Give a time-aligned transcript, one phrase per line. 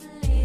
[0.00, 0.37] How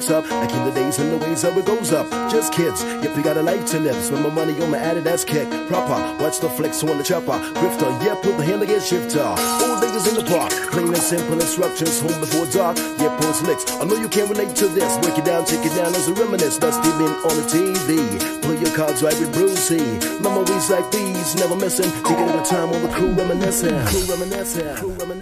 [0.00, 0.30] wakes up.
[0.30, 2.08] Like in the days and the ways how it goes up.
[2.30, 4.02] Just kids, yep, we got a life to live.
[4.02, 5.48] Spend my money on my Adidas kick.
[5.68, 7.38] Proper, watch the flex on the chopper.
[7.58, 9.20] Grifter, yeah, put the hand against shifter.
[9.20, 12.00] Old niggas in the park, plain and simple instructions.
[12.00, 13.64] Home before dark, yeah, pulling slicks.
[13.80, 14.98] I know you can relate to this.
[14.98, 16.58] Break it down, take it down as a reminisce.
[16.58, 18.42] Dusty been on the TV.
[18.42, 19.84] Play your cards right with Brucey.
[20.20, 21.90] Memories like these, never missing.
[22.04, 23.76] Taking at time on the crew reminiscing.
[23.86, 24.76] Crew reminiscing.
[24.76, 25.19] Crew reminiscing.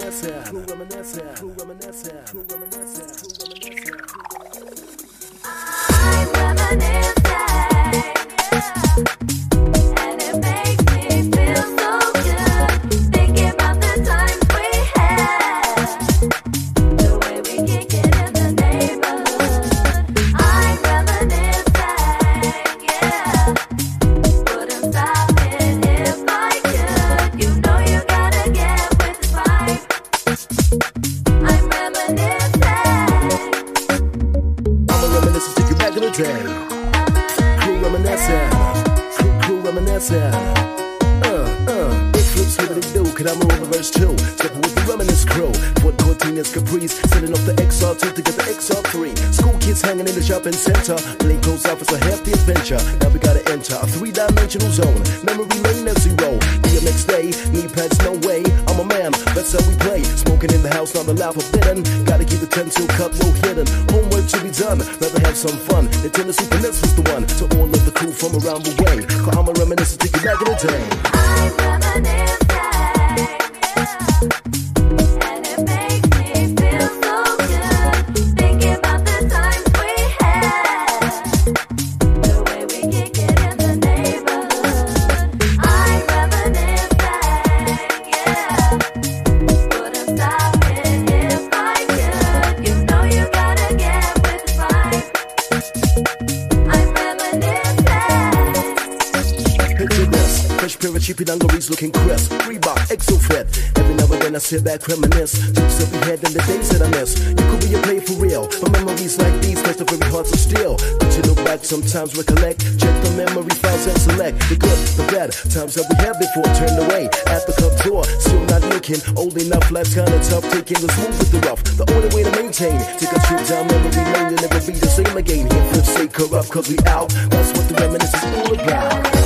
[101.08, 102.32] Keep and looking crisp.
[102.44, 103.48] Reebok, exo fit.
[103.80, 105.40] Every now and then I sit back, reminisce.
[105.56, 107.16] Chips up your head and the things that I miss.
[107.16, 108.44] You could be a play for real.
[108.60, 110.76] But memories like these touch the very hearts of steel.
[111.00, 112.60] But you look back, sometimes recollect.
[112.76, 116.44] Check the memory files and select the good, the bad times that we had before.
[116.60, 118.04] Turned away at the club door.
[118.20, 119.64] Still not looking old enough.
[119.72, 120.44] Life's kinda tough.
[120.52, 121.64] Taking the smooth with the rough.
[121.64, 122.76] The only way to maintain.
[123.00, 124.36] Take a trip down memory lane.
[124.36, 125.48] You'll never be the same again.
[125.48, 127.08] Here, flip, stay corrupt, cause we out.
[127.32, 129.17] That's what the reminiscence is all about.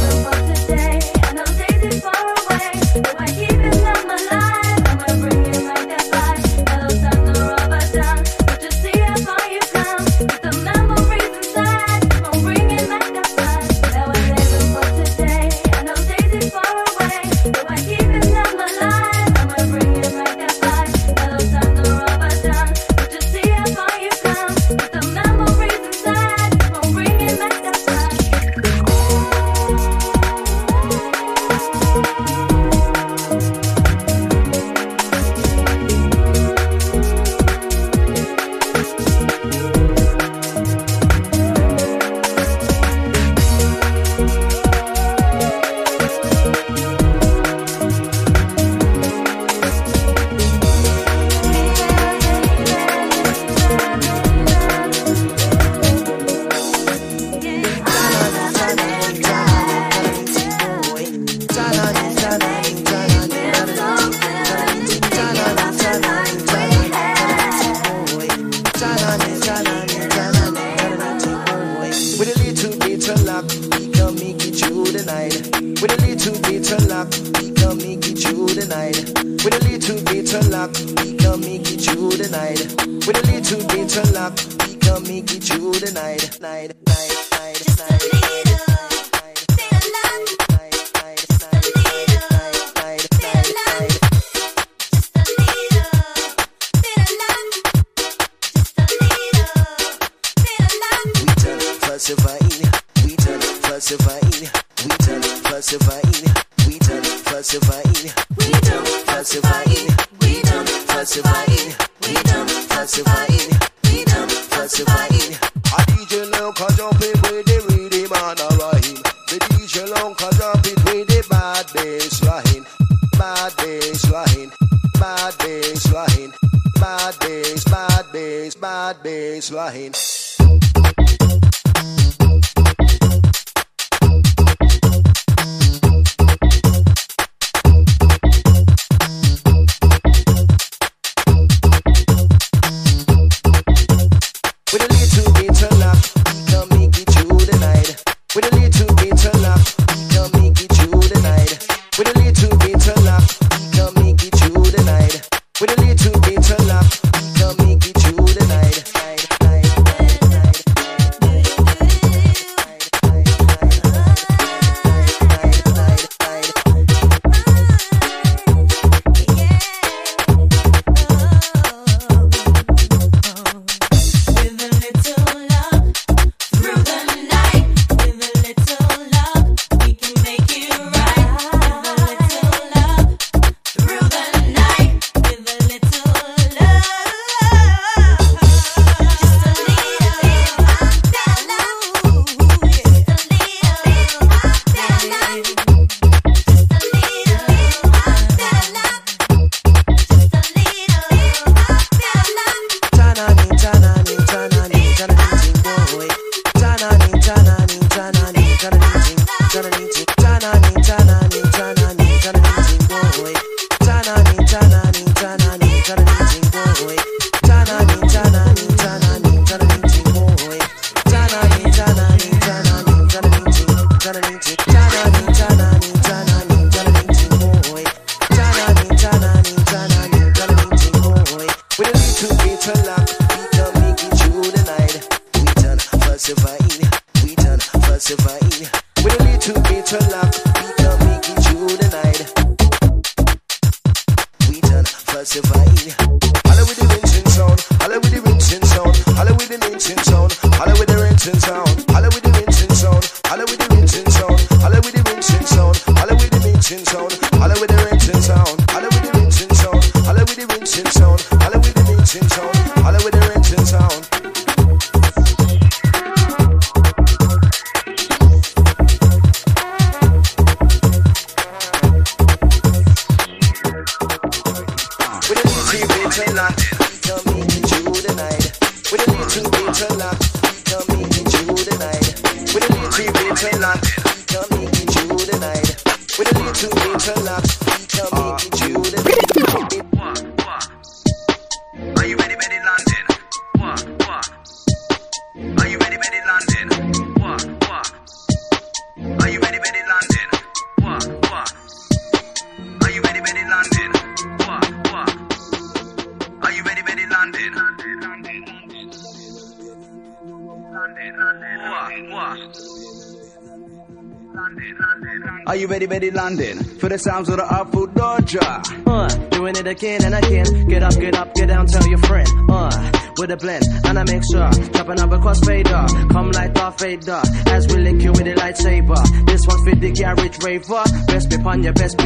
[317.02, 318.38] sounds of the Artful Dodger.
[318.86, 320.68] Uh, doing it again and again.
[320.68, 322.28] Get up, get up, get down, tell your friend.
[322.48, 326.10] Uh, with a blend and a mixture, Chopping up a crossfader.
[326.10, 329.26] Come light Darth Vader As we link you with a lightsaber.
[329.26, 330.84] This one's for the garage raver.
[331.06, 331.98] Best be on your best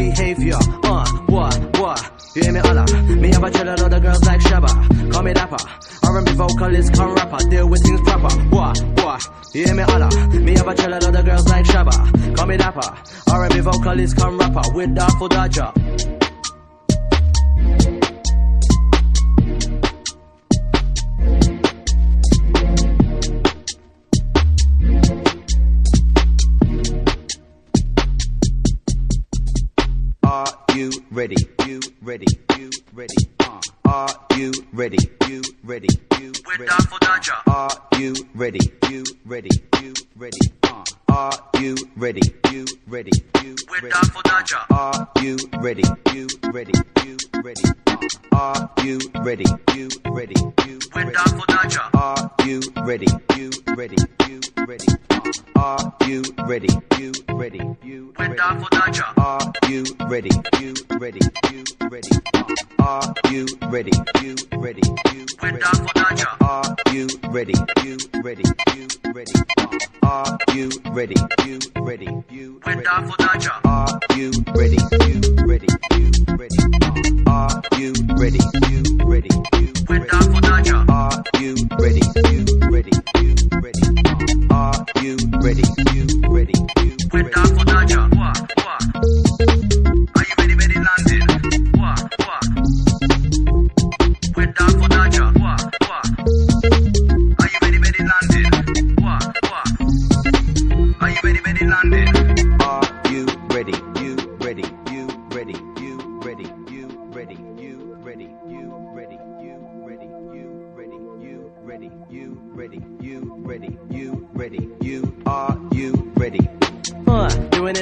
[101.43, 102.56] very, very London.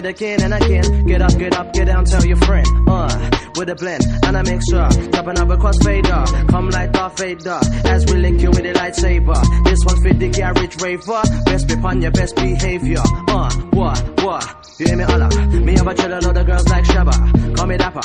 [0.04, 1.06] it again and again.
[1.06, 2.66] Get up, get up, get down, tell your friend.
[2.88, 4.88] Uh, with a blend and I make sure.
[5.10, 7.60] Drop another crossfader, come like Darth Vader.
[7.84, 9.64] As we link you with a lightsaber.
[9.64, 11.22] This one's for the garage raver.
[11.44, 13.02] Best be on your best behavior.
[13.28, 14.63] Uh, what, what?
[14.76, 15.28] You hear me holla?
[15.50, 17.56] Me have a chillin' all the girls like Shabba.
[17.56, 18.00] Call me dapper.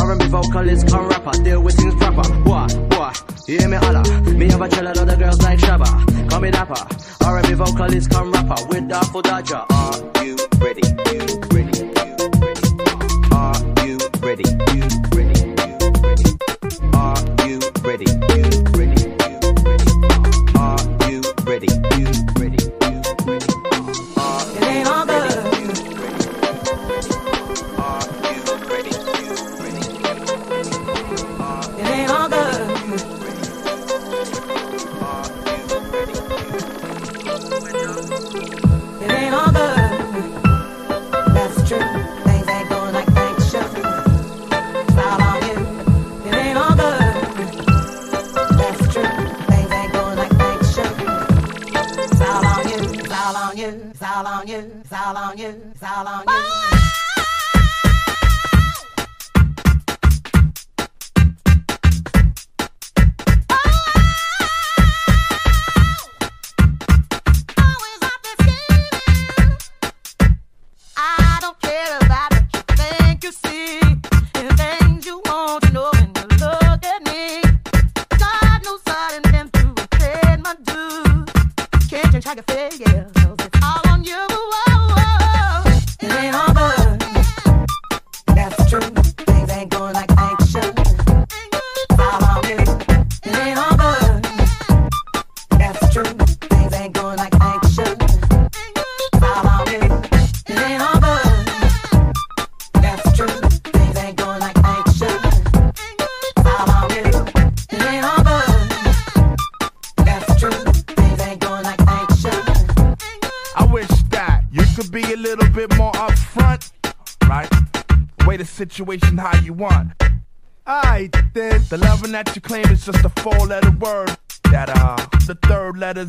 [0.00, 1.32] R&B vocalist, come rapper.
[1.42, 2.26] Deal with things proper.
[2.48, 2.74] What?
[2.96, 3.22] What?
[3.46, 4.02] You hear me holla?
[4.32, 6.30] Me have a chillin' all the girls like Shabba.
[6.30, 6.80] Call me dapper.
[7.26, 8.56] R&B vocalist, come rapper.
[8.68, 9.64] With the for Dodger.
[9.68, 10.80] Are you ready?
[10.96, 11.76] You ready?
[11.76, 11.92] You ready?
[13.32, 14.44] Are you ready?
[14.72, 15.40] You ready?
[15.44, 16.24] You ready?
[16.94, 18.06] Are you ready?
[18.08, 18.53] You ready?
[56.04, 56.24] long.
[56.26, 56.33] la.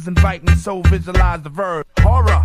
[0.08, 1.86] Inviting, so visualize the verb.
[2.00, 2.45] Horror.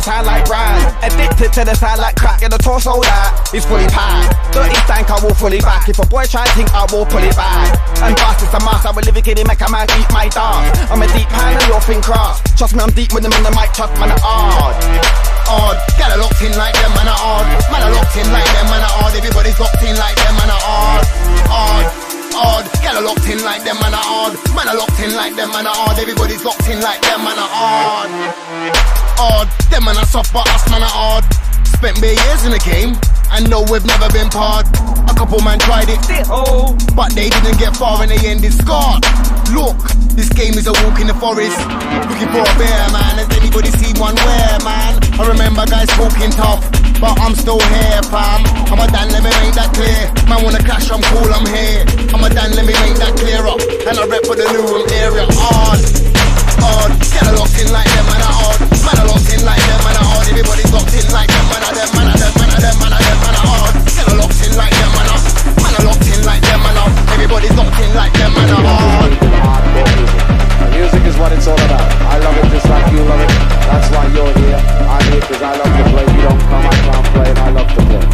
[0.00, 0.80] the side like brine.
[1.04, 4.32] Addicted to the side like crack, and the torso that is fully packed.
[4.52, 5.88] Dirty stank, I will fully back.
[5.88, 7.76] If a boy try to think, I will pull it back.
[8.00, 8.88] And fast is a mask.
[8.88, 10.64] I will live it, kid, make a man eat my dog.
[10.88, 12.40] I'm a deep pan and you're thin cross.
[12.56, 14.76] Trust me, I'm deep with them in the mic, trust man, I'm hard.
[15.50, 17.46] Odd, Gotta locked in like them, man, are odd.
[17.68, 19.12] Man are locked in like them, man, are odd.
[19.12, 21.04] Everybody's locked in like them, man, are odd.
[21.50, 22.09] Odd
[22.40, 22.64] odd.
[22.80, 24.34] Gal are locked in like them, man are odd.
[24.56, 25.98] Man are locked in like them, man are odd.
[26.00, 28.10] Everybody's locked in like them, man are odd.
[29.20, 29.48] Odd.
[29.70, 31.24] Them man are soft, but us man are odd.
[31.66, 32.96] Spent bare years in the game,
[33.32, 34.66] and know we've never been part.
[35.08, 36.00] A couple man tried it,
[36.96, 39.04] but they didn't get far and they ended scarred.
[39.52, 39.76] Look,
[40.16, 41.56] this game is a walk in the forest.
[42.08, 43.20] Looking for a bear, man.
[43.20, 44.98] Has anybody seen one where, man?
[45.18, 46.64] I remember guys talking tough,
[47.00, 48.44] but I'm still here, fam.
[48.68, 50.12] I'm a Dan, let me make that clear.
[50.28, 51.82] Man wanna clash, I'm cool, I'm here.
[52.12, 53.58] I'm a Dan, let me make that clear up.
[53.88, 55.24] And I rep for the new room area.
[55.40, 55.80] Odd,
[56.60, 56.92] odd.
[57.08, 58.60] Get a locked in like them, man, are odd.
[58.84, 60.28] Man, are locked in like them, man, are odd.
[60.28, 62.92] Everybody's locked in like them, man, are them, man, are them, man, are them, man,
[62.92, 63.74] are them, man, are odd.
[63.88, 65.20] Get a locked in like them, man, are.
[65.56, 66.92] Man, are locked in like them, man, are.
[67.16, 69.29] Everybody's locked in like them, man, are odd.
[70.90, 71.86] Music is what it's all about.
[72.10, 73.30] I love it just like you love it.
[73.70, 74.58] That's why you're here.
[74.90, 76.02] I'm here because I love to play.
[76.02, 78.04] You don't come, I can't play, and I love to play.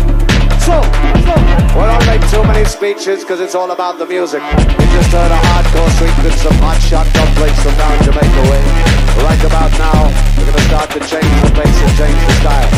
[0.61, 0.77] So,
[1.73, 4.45] well, don't make too many speeches because it's all about the music.
[4.45, 8.61] You just heard a hardcore street with some hot shotgun plates from down Jamaica way.
[9.25, 12.71] Right about now, we're going to start to change the pace and change the style.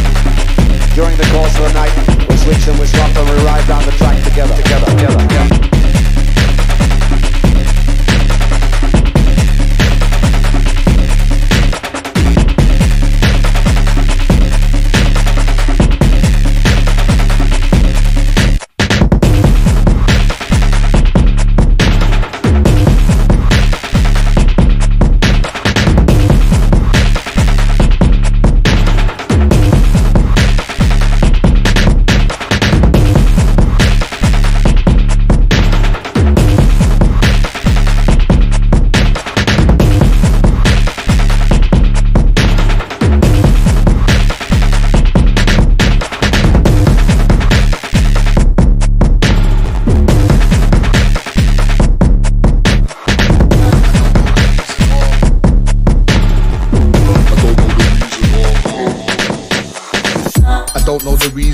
[0.94, 1.94] During the course of the night,
[2.30, 5.77] we switch and we swap and we ride down the track together, together, together, together.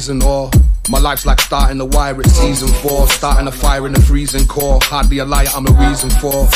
[0.04, 0.50] Reason or
[0.90, 4.46] my life's like starting a wire at season four, starting a fire in the freezing
[4.46, 4.78] core.
[4.82, 6.46] Hardly a liar, I'm a reason for.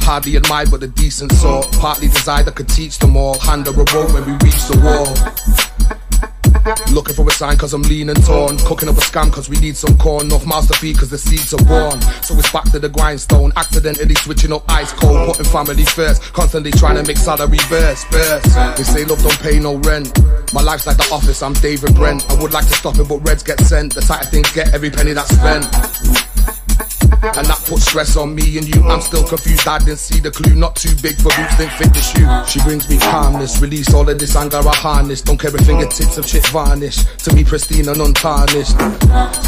[0.00, 1.70] Hardly admired, but a decent sort.
[1.72, 3.38] Partly desired I could teach them all.
[3.38, 5.63] Hand a rope when we reach the wall.
[6.92, 8.56] Looking for a sign cause I'm lean and torn.
[8.58, 10.28] Cooking up a scam cause we need some corn.
[10.28, 12.00] To feed cause the seeds are born.
[12.22, 13.52] So it's back to the grindstone.
[13.56, 15.26] Accidentally switching up ice cold.
[15.26, 16.22] Putting family first.
[16.32, 18.10] Constantly trying to make salary burst.
[18.10, 18.54] burst.
[18.76, 20.12] They say love don't pay no rent.
[20.52, 22.30] My life's like the office, I'm David Brent.
[22.30, 23.94] I would like to stop it, but reds get sent.
[23.94, 26.33] The tighter things get every penny that's spent.
[27.22, 28.82] And that puts stress on me and you.
[28.84, 30.54] I'm still confused, I didn't see the clue.
[30.54, 32.26] Not too big for boots, didn't fit the shoe.
[32.50, 35.22] She brings me calmness, release all of this anger I harness.
[35.22, 37.04] Don't care if fingertips of chip varnish.
[37.24, 38.76] To me, pristine and untarnished.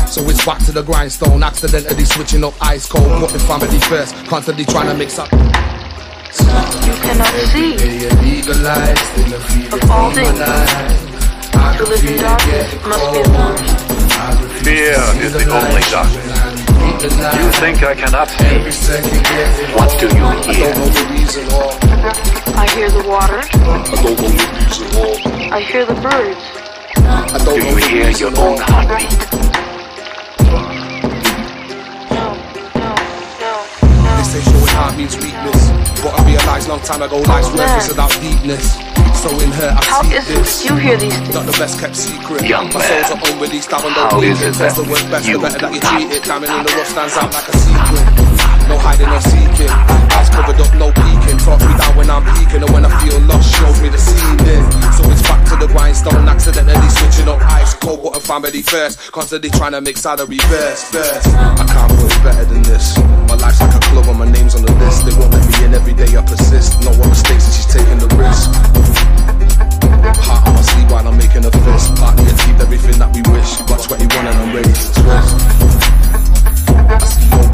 [0.09, 3.07] So it's back to the grindstone, accidentally switching up ice cold.
[3.21, 5.31] Putting family first, constantly trying to mix up.
[5.33, 5.39] You
[7.03, 10.39] cannot see the feeling of all things.
[10.39, 11.55] life.
[11.55, 13.35] I To live in darkness must be cold.
[13.35, 14.65] lost.
[14.65, 16.36] Fear is the only darkness.
[16.77, 19.01] You think I cannot Every see?
[19.77, 20.75] What do you I hear?
[20.75, 21.71] know the reason or
[22.57, 23.41] I hear the water.
[23.41, 26.45] I don't know the reason or I hear the birds.
[26.97, 29.27] I don't you hear your own or heartbeat?
[34.37, 35.71] No, They say showing heart means weakness.
[36.03, 38.77] But I realized long time ago life's worthless without deepness.
[39.17, 40.65] So in her I How see is this.
[40.65, 41.35] you hear these things?
[41.35, 42.43] Not the best kept secret.
[42.45, 44.49] Young My man, soul's are unreleased, I don't how is it.
[44.49, 46.25] it That's that the word best, the better that you treat it.
[46.25, 48.26] Diamond in the rough stands out like a secret.
[48.69, 49.71] No hiding or seeking.
[50.19, 51.39] Eyes covered up, no peeking.
[51.39, 54.65] Talk me down when I'm peaking, and when I feel lost, shows me the ceiling.
[54.95, 59.13] So it's back to the grindstone, accidentally switching up ice cold, putting family first.
[59.13, 61.29] Constantly trying to make salary burst, burst.
[61.35, 62.99] I can't put it better than this.
[63.31, 65.07] My life's like a club, and my name's on the list.
[65.07, 66.83] They won't let me in every day, I persist.
[66.83, 68.51] No one mistakes, and she's taking the risk.
[70.27, 71.95] Heart on my sleeve while I'm making a fist.
[71.97, 73.63] Partly achieved everything that we wish.
[73.71, 76.36] Got 21 and I'm ready to twist.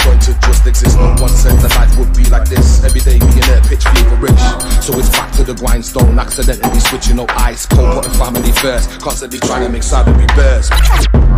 [0.02, 0.98] Point to just exist.
[0.98, 2.82] No one said that life would be like this.
[2.84, 4.84] Every day there, pitch feverish.
[4.84, 6.18] So it's back to the grindstone.
[6.18, 8.90] Accidentally switching up ice cold, putting family first.
[9.00, 9.82] Constantly trying to make.
[9.82, 11.31] You cannot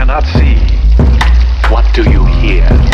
[0.00, 0.56] cannot see,
[1.68, 2.89] what do you hear?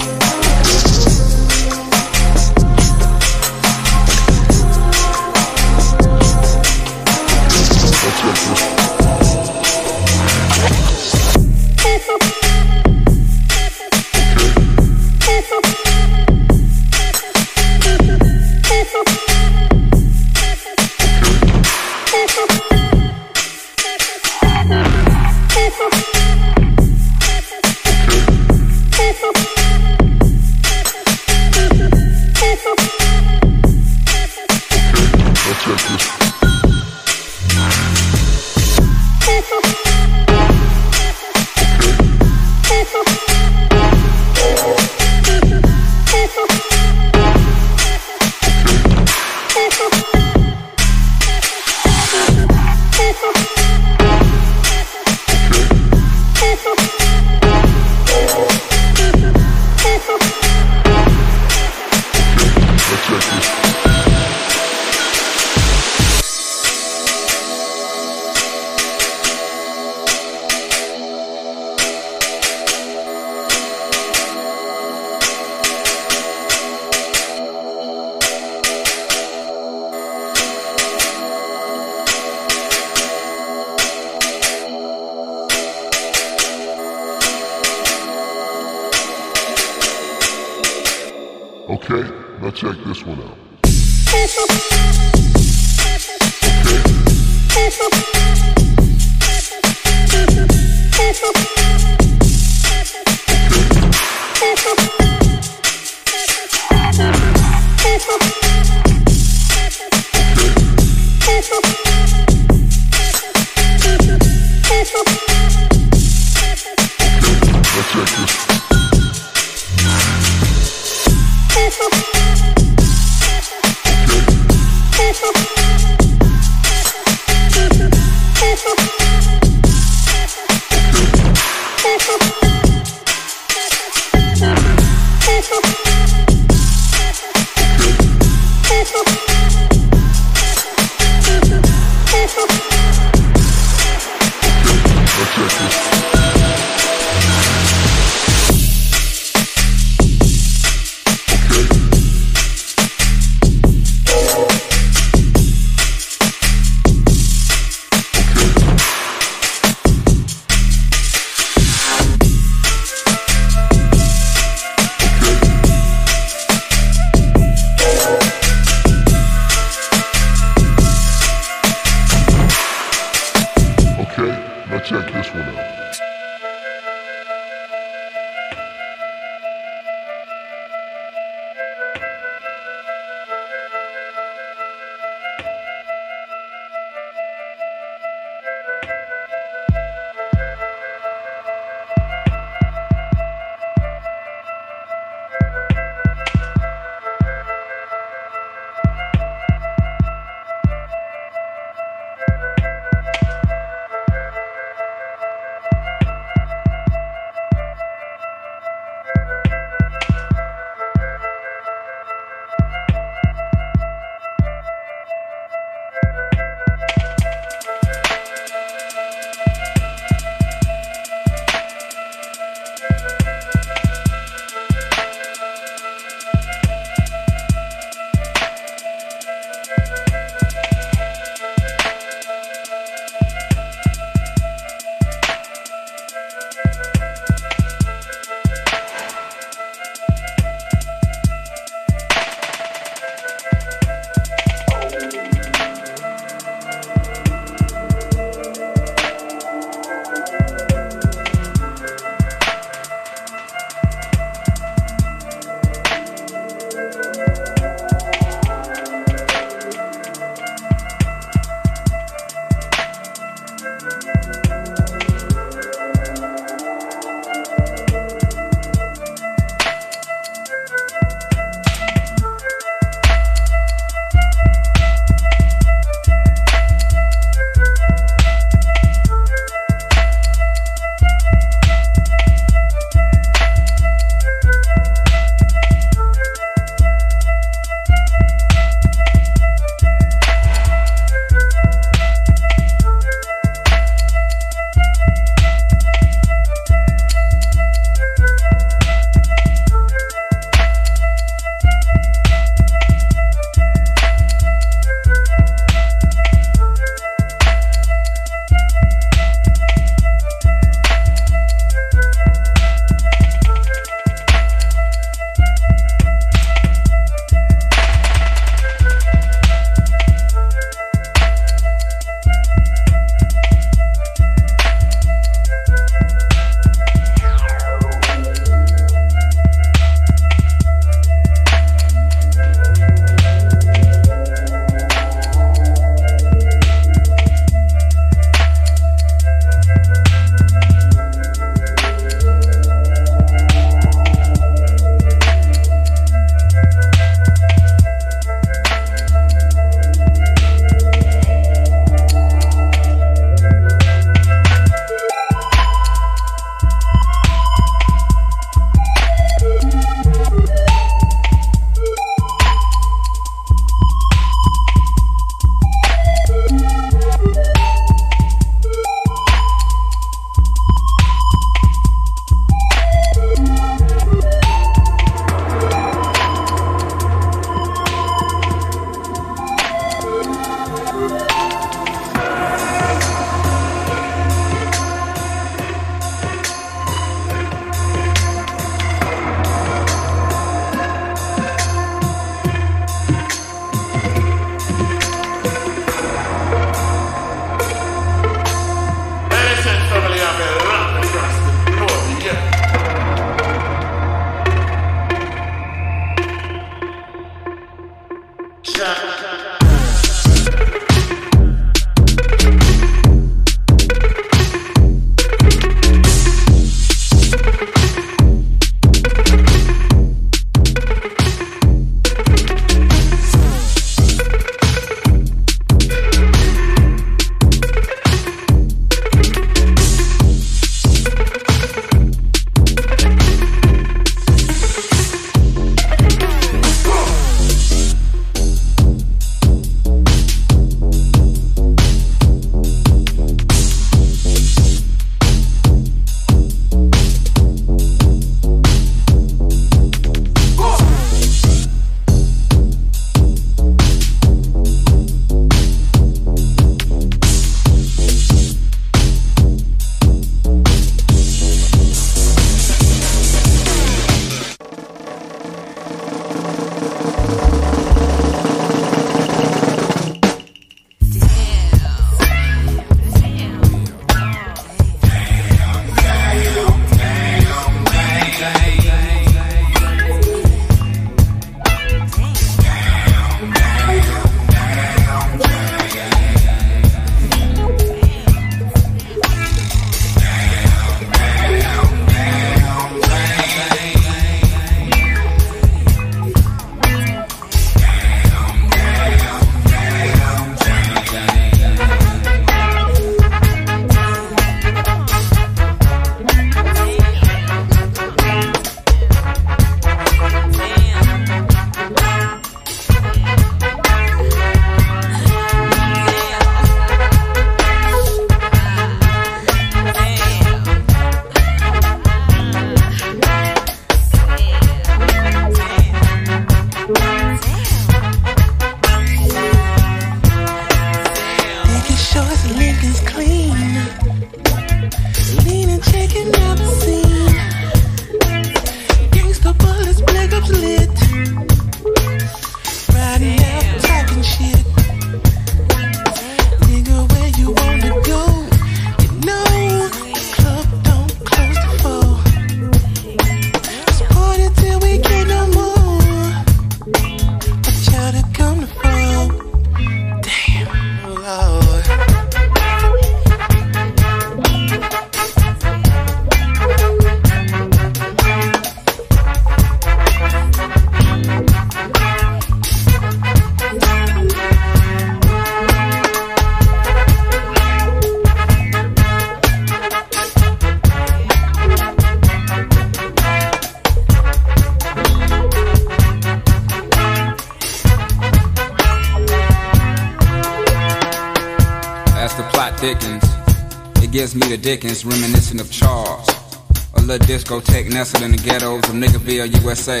[597.92, 600.00] Nestled in the ghettos of Niggerville, USA.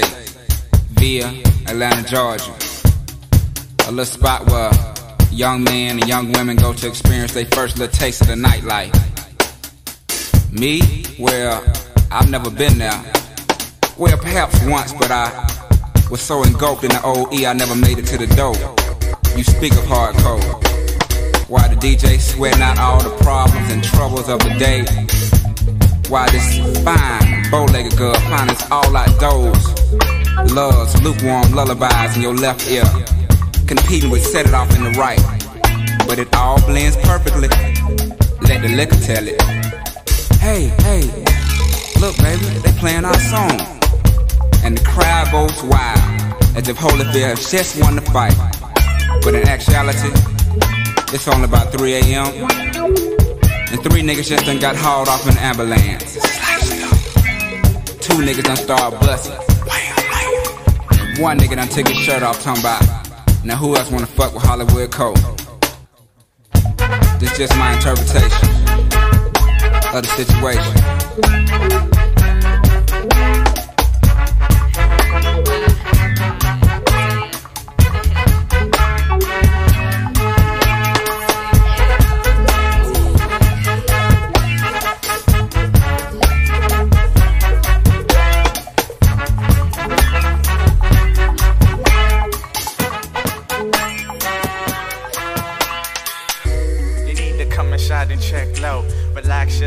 [0.92, 1.26] Via
[1.66, 2.54] Atlanta, Georgia.
[3.86, 4.70] A little spot where
[5.30, 8.92] young men and young women go to experience their first little taste of the nightlife.
[10.52, 11.04] Me?
[11.18, 11.62] Well,
[12.10, 13.02] I've never been there.
[13.98, 15.30] Well, perhaps once, but I
[16.10, 18.54] was so engulfed in the OE I never made it to the door.
[19.36, 20.72] You speak of hardcore.
[21.48, 24.84] Why the DJ sweating out all the problems and troubles of the day?
[26.08, 29.64] Why this fine, bow-legged girl finds all outdoors?
[30.52, 32.82] Loves lukewarm lullabies in your left ear,
[33.66, 35.20] competing with set it off in the right.
[36.08, 37.48] But it all blends perfectly.
[38.48, 39.40] Let the liquor tell it.
[40.40, 41.02] Hey, hey,
[42.00, 43.60] look, baby, they playing our song,
[44.64, 48.34] and the crowd goes wild as if Holyfield just won the fight.
[49.22, 50.08] But in actuality,
[51.14, 52.26] it's only about 3 a.m.
[53.70, 56.31] And three niggas just done got hauled off in an ambulance.
[58.02, 59.32] Two niggas done started busting.
[61.22, 62.82] One nigga done took his shirt off, talking about,
[63.44, 65.14] now who else wanna fuck with Hollywood Cole?
[67.20, 68.48] This just my interpretation
[69.94, 71.91] of the situation.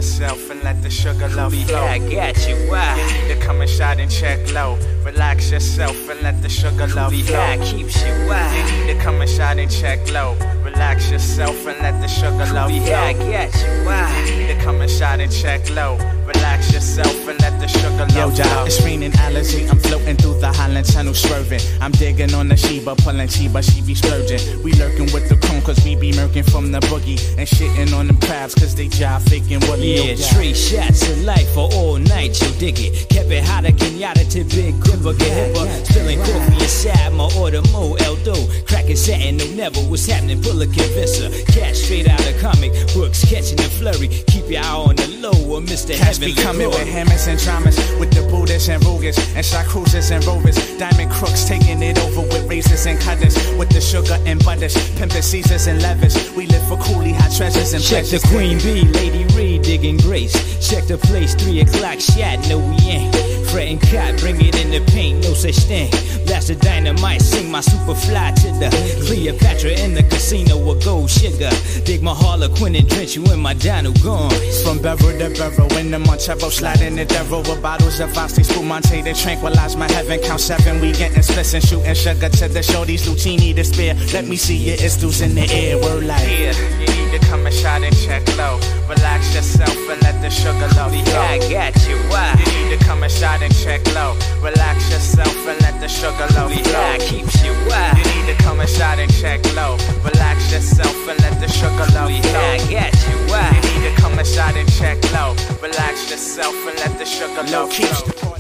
[0.06, 1.80] Yourself and let the sugar love Be flow.
[1.84, 2.96] I got you, why?
[2.96, 4.78] You need to come inside and check low.
[5.04, 7.36] Relax yourself and let the sugar love flow.
[7.36, 8.56] high keeps you, why?
[8.56, 10.36] You need to come inside and check low.
[10.64, 12.94] Relax yourself and let the sugar love Be flow.
[12.96, 14.26] high got you, why?
[14.30, 15.98] You need to come inside and check low.
[16.28, 18.66] Relax yourself and let the sugar Yo, love Job, flow.
[18.66, 19.68] it's raining allergy.
[19.68, 21.62] I'm floating through the Highland Tunnel, swerving.
[21.82, 24.62] I'm digging on the Sheba, pulling Sheba, she be splurging.
[24.64, 27.20] We lurking with the cone, cause we be murking from the boogie.
[27.38, 29.96] And shitting on them crabs, cause they jive faking woolly.
[29.96, 33.10] Yeah, three shots of life for all night, you dig it.
[33.10, 35.66] Kept it hotter, Kenyatta to Big Gripper, get hipper.
[35.86, 38.36] Spilling coffee inside my order, Mo Eldo.
[38.68, 41.30] Cracking satin, no never what's happening, pull a convincer.
[41.52, 44.08] Cash straight out of comic books, catching the flurry.
[44.28, 45.96] Keep your eye on the low, or Mr.
[45.96, 50.12] Heavenly be coming with hammers and dramas, with the Buddhists and Rugas, and shot cruisers
[50.12, 50.56] and rovers.
[50.78, 55.24] Diamond crooks taking it over with razors and cutters, with the sugar and butters, pimping
[55.58, 56.32] Caesars and levers.
[56.36, 58.20] We live for coolie hot treasures and Check the.
[58.28, 60.34] Queen Bee, Lady Reed digging grace.
[60.68, 63.35] Check the place, three o'clock shot, no we ain't.
[63.56, 65.90] Fretting cot, bring it in the paint, no such thing.
[66.26, 68.68] Blast the dynamite, sing my super fly to the
[69.08, 71.50] Cleopatra in the casino with gold sugar.
[71.86, 74.30] Dig my Harlequin and drench you in my Dino gone.
[74.62, 79.02] From Bevel to Bevel, in the Montero, sliding the devil with bottles of Asti, Spumante
[79.02, 80.20] to tranquilize my heaven.
[80.20, 82.84] Count seven, we getting splits and shooting sugar to the show.
[82.84, 83.96] These Lucini to spare.
[84.12, 86.28] Let me see your istos in the air, word like.
[86.28, 88.60] Yeah, to come inside and check low.
[88.90, 91.22] Relax yourself and let the sugar Be flow.
[91.22, 92.36] high, got you, why?
[92.40, 94.16] You need to come inside and check low.
[94.42, 96.74] Relax yourself and let the sugar Be flow.
[96.76, 97.94] high, keeps you, why?
[97.98, 99.78] You need to come inside and check low.
[100.04, 102.34] Relax yourself and let the sugar Be flow.
[102.36, 103.48] high, got you, why?
[103.56, 105.36] You need to come inside and check low.
[105.62, 108.35] Relax yourself and let the sugar love flow.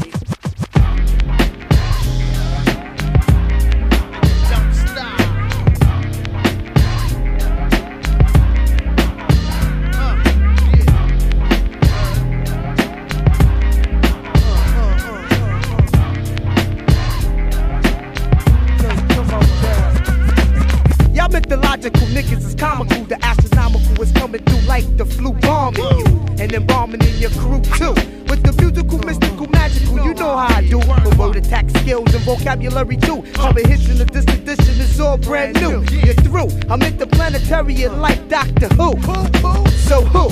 [26.46, 27.96] And embalming in your crew too.
[28.30, 30.78] With the musical, mystical, magical, you know how I do.
[30.78, 33.24] With word attack skills and vocabulary too.
[33.34, 35.84] Comprehension of this edition is all brand new.
[36.06, 36.50] You're through.
[36.70, 38.93] I'm interplanetary like Doctor Who.
[39.89, 40.30] So who?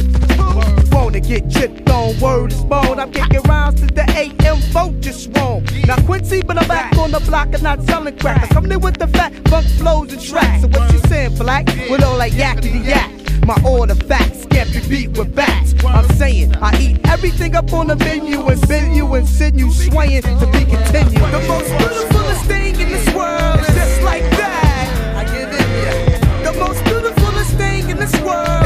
[0.96, 3.00] Wanna get chipped on word is bone.
[3.00, 5.66] I'm kicking rounds to the AM vote just wrong.
[5.88, 8.44] Now Quincy, but I'm back on the block and not selling crack.
[8.44, 10.62] I'm coming in with the fat funk flows and tracks.
[10.62, 11.66] So what you saying, black?
[11.90, 13.23] With all that yakety yak.
[13.46, 15.74] My order facts can't be beat with bats.
[15.86, 19.70] I'm saying I eat everything up on the menu and bend you and send you
[19.72, 21.32] swaying to be continued.
[21.32, 25.18] The most beautifulest thing in this world is just like that.
[25.18, 25.50] I in
[25.84, 26.52] ya.
[26.52, 28.63] The most beautifulest thing in this world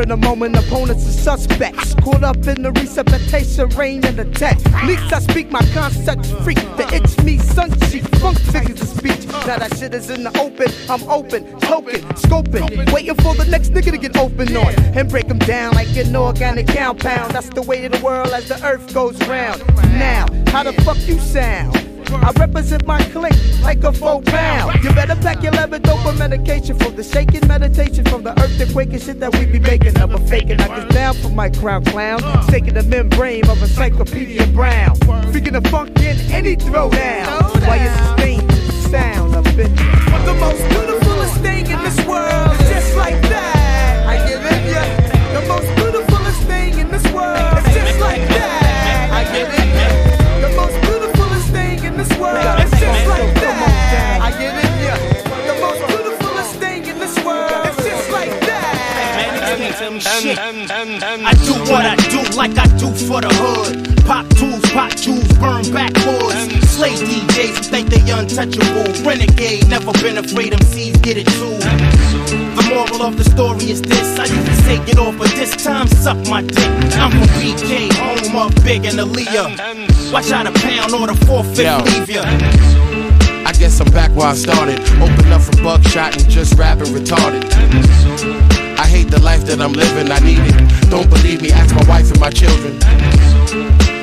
[0.00, 1.94] a moment, opponents are suspects.
[1.96, 4.58] Caught up in the resuscitation, rain and attack.
[4.84, 6.58] Leaks I speak my concept freak.
[6.76, 9.26] The itch me, sun cheek, funk figures of speech.
[9.46, 13.70] Now that shit is in the open, I'm open, token, scoping, waiting for the next
[13.70, 17.32] nigga to get open on and break them down like an organic compound.
[17.32, 19.66] That's the way of the world as the earth goes round.
[19.98, 21.91] Now, how the fuck you sound?
[22.10, 24.82] I represent my clique like a full pound.
[24.82, 28.92] You better pack your leather dope and medication for the shaking meditation from the earthquake
[28.92, 29.94] and shit that we be making.
[29.94, 30.60] Never faking.
[30.60, 32.20] I get down for my crown clown.
[32.48, 34.96] Taking the membrane of Encyclopedia Brown.
[35.32, 37.66] Freaking the funk in any throwdown.
[37.66, 39.68] Why you sustain sound of it?
[40.26, 43.61] The most beautifulest thing in this world is just like that.
[60.22, 60.38] That.
[61.24, 63.92] I do what I do like I do for the hood.
[64.06, 66.70] Pop tools, pop jewels, burn backwoods.
[66.70, 68.86] Slave DJs who think they untouchable.
[69.04, 71.58] Renegade, never been afraid MCs get it too.
[72.56, 74.18] The moral of the story is this.
[74.18, 76.70] I used to say get off, but this time suck my dick.
[76.98, 80.12] I'm from BK, home of Big and Aaliyah.
[80.12, 81.78] Watch out a pound or the forfeit Yo.
[81.84, 82.22] leave ya.
[83.44, 84.80] I guess I'm back where I started.
[85.00, 88.61] Open up for buckshot and just rapping retarded.
[88.82, 90.90] I hate the life that I'm living, I need it.
[90.90, 92.74] Don't believe me, ask my wife and my children.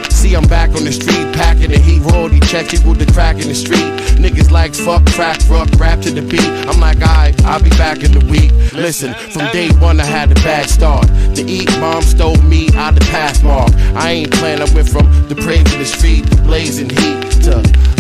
[0.10, 3.50] See, I'm back on the street, packing the heat, royalty check, equal the crack in
[3.50, 3.92] the street.
[4.16, 6.48] Niggas like fuck, crack, rock, rap to the beat.
[6.72, 8.54] I'm like, alright, I'll be back in the week.
[8.72, 11.08] Listen, from day one I had a bad start.
[11.36, 13.74] The eat, mom stole me out the path mark.
[14.00, 17.60] I ain't playing, I went from the praise to the street, blazing heat to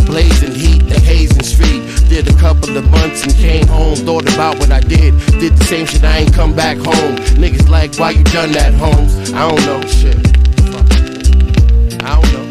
[0.09, 1.98] blazing heat, the hazing street.
[2.09, 5.13] Did a couple of months and came home, thought about what I did.
[5.39, 7.15] Did the same shit, I ain't come back home.
[7.37, 9.31] Niggas like, why you done that, Holmes?
[9.31, 10.17] I don't know shit.
[12.03, 12.45] I don't know.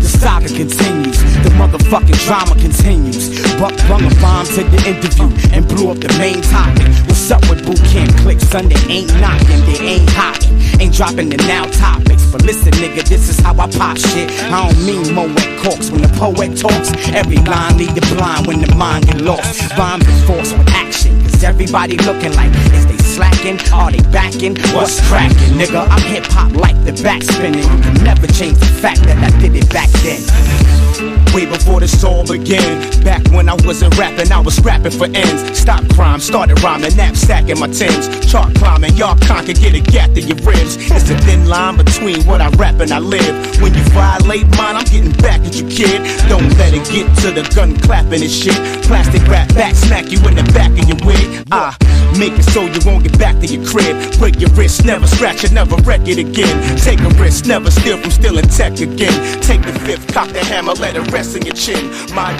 [0.00, 1.09] The saga continues,
[1.42, 3.28] the motherfucking drama continues.
[3.58, 6.86] Buck brung a bomb to the interview and blew up the main topic.
[7.08, 8.48] What's up with boot camp clicks?
[8.48, 12.30] Son, they ain't knocking, they ain't hocking, ain't dropping the now topics.
[12.32, 14.30] But listen, nigga, this is how I pop shit.
[14.50, 16.92] I don't mean Moet corks when the poet talks.
[17.10, 19.60] Every line lead the blind when the mind get lost.
[19.76, 23.58] Rhymes is forced with action, cause everybody looking like, is they slacking?
[23.72, 24.56] Are they backing?
[24.74, 25.88] What's cracking, nigga?
[25.88, 27.64] I'm hip hop like the back spinning.
[27.64, 30.89] You can never change the fact that I did it back then.
[31.34, 32.80] Way before this all began.
[33.04, 35.58] Back when I wasn't rapping, I was scrapping for ends.
[35.58, 38.08] Stop crime, started rhyming, knapsack in my Timbs.
[38.30, 40.76] Chart climbing, y'all can't get a gap to your ribs.
[40.76, 43.60] It's a thin line between what I rap and I live.
[43.62, 46.02] When you violate mine, I'm getting back at you, kid.
[46.28, 48.58] Don't let it get to the gun clapping and shit.
[48.84, 51.46] Plastic wrap back, smack you in the back of your wig.
[51.52, 51.76] Ah,
[52.18, 53.96] make it so you won't get back to your crib.
[54.18, 56.56] Break your wrist, never scratch it, never wreck it again.
[56.78, 59.40] Take a risk, never steal from stealing tech again.
[59.40, 61.90] Take the fifth, cock the hammer, let it rest in your chin.
[62.14, 62.36] My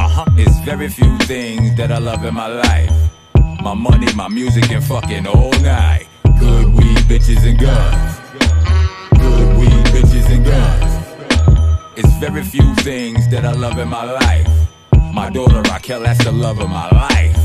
[0.00, 0.24] Uh-huh.
[0.64, 2.83] Very few things that I love in my life.
[3.64, 6.06] My money, my music, and fucking all night.
[6.38, 8.20] Good weed, bitches, and guns.
[9.18, 11.88] Good weed, bitches, and guns.
[11.96, 14.46] It's very few things that I love in my life.
[15.14, 17.38] My daughter Raquel, that's the love of my life.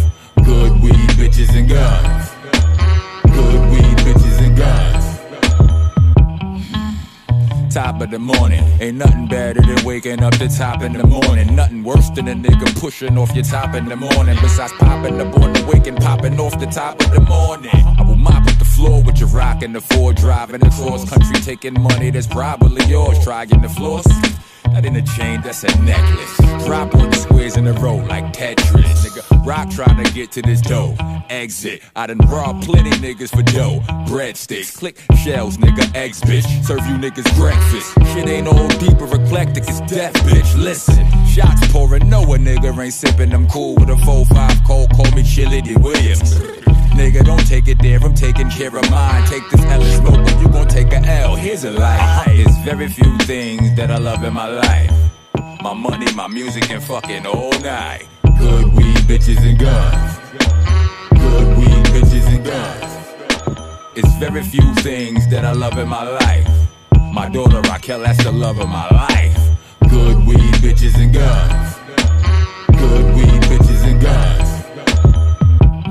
[0.44, 2.32] Good weed, bitches, and guns.
[3.24, 3.89] Good weed,
[7.70, 11.56] Top of the morning, ain't nothing better than waking up the top in the morning.
[11.56, 14.36] Nothing worse than a nigga pushing off your top in the morning.
[14.42, 17.70] Besides popping the board, the wake and popping off the top of the morning.
[17.72, 18.48] I will mop
[18.80, 23.22] floor with your rock in the Ford, driving across country, taking money that's probably yours.
[23.24, 24.06] Trying the floors.
[24.74, 26.38] That ain't a chain, that's a necklace.
[26.66, 28.84] Drop all the squares in a row like Tetris.
[29.04, 30.96] Nigga, rock trying to get to this dough.
[31.30, 31.82] Exit.
[31.96, 33.82] I done robbed plenty niggas for dough.
[34.08, 36.48] Breadsticks, click shells, nigga, eggs, bitch.
[36.64, 37.94] Serve you niggas breakfast.
[38.14, 40.56] Shit ain't all deep or eclectic, it's death, bitch.
[40.56, 43.34] Listen, shots pouring, no a nigga ain't sipping.
[43.34, 46.40] I'm cool with a 4-5 cold, call me Billy Dee Williams.
[47.00, 49.26] Nigga, don't take it there, I'm taking care of mine.
[49.28, 51.34] Take this L and smoke, but you gon' take a L.
[51.34, 52.28] Here's a life.
[52.28, 54.92] It's very few things that I love in my life.
[55.62, 58.06] My money, my music, and fucking all night.
[58.38, 60.20] Good weed, bitches, and guns.
[61.24, 62.92] Good weed, bitches, and guns.
[63.96, 66.50] It's very few things that I love in my life.
[67.14, 69.38] My daughter Raquel, that's the love of my life.
[69.90, 71.78] Good weed, bitches, and guns.
[72.78, 74.49] Good weed, bitches, and guns.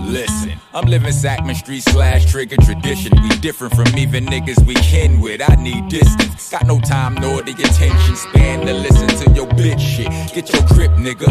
[0.08, 3.12] Listen, I'm living Sackman Street slash trigger tradition.
[3.22, 5.42] We different from even niggas we kin with.
[5.46, 6.50] I need distance.
[6.50, 10.08] Got no time nor the attention span to listen to your bitch shit.
[10.34, 11.28] Get your grip, nigga.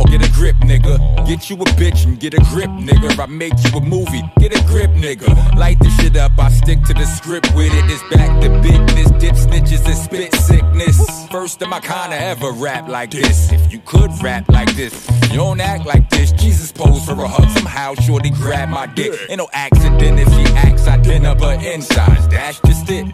[0.00, 1.26] Or get a grip, nigga.
[1.26, 3.18] Get you a bitch and get a grip, nigga.
[3.18, 4.22] I make you a movie.
[4.38, 5.56] Get a grip, nigga.
[5.56, 6.38] Light the shit up.
[6.38, 7.84] I stick to the script with it.
[7.90, 9.10] It's back to business.
[9.20, 11.26] Dip snitches and spit sickness.
[11.30, 13.50] First of my kind to ever rap like this.
[13.50, 14.94] If you could rap like this,
[15.30, 16.30] you don't act like this.
[16.32, 17.48] Jesus posed for a hug.
[17.50, 19.12] Somehow, shorty grab my dick.
[19.28, 22.28] Ain't no accident if she acts identical but insides.
[22.28, 23.06] That's just it.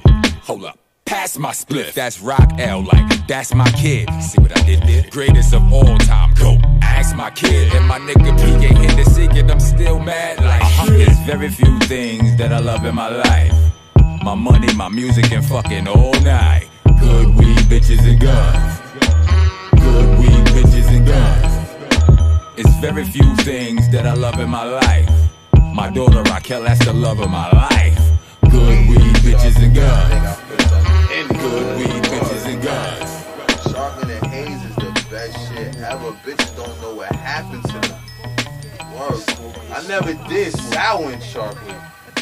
[0.42, 0.78] Hold up.
[1.04, 4.08] Pass my spliff, that's rock L like that's my kid.
[4.20, 5.04] See what I did there?
[5.10, 6.58] Greatest of all time, go.
[6.82, 9.48] Ask my kid and my nigga P ain't hit the secret.
[9.48, 10.86] I'm still mad like uh-huh.
[10.90, 13.54] There's very few things that I love in my life.
[14.24, 16.68] My money, my music, and fucking all night.
[16.98, 18.80] Good weed, bitches, and guns.
[19.80, 21.45] Good weed, bitches, and guns.
[22.58, 25.10] It's very few things that I love in my life.
[25.74, 27.98] My daughter Raquel, that's the love of my life.
[28.50, 30.38] Good weed, bitches, and guns.
[31.28, 33.70] Good weed, bitches, and guns.
[33.70, 36.12] Sharpen and Haze is the best shit ever.
[36.24, 38.00] Bitches don't know what happened to them.
[38.94, 39.22] Word.
[39.72, 41.76] I never did sour and chocolate.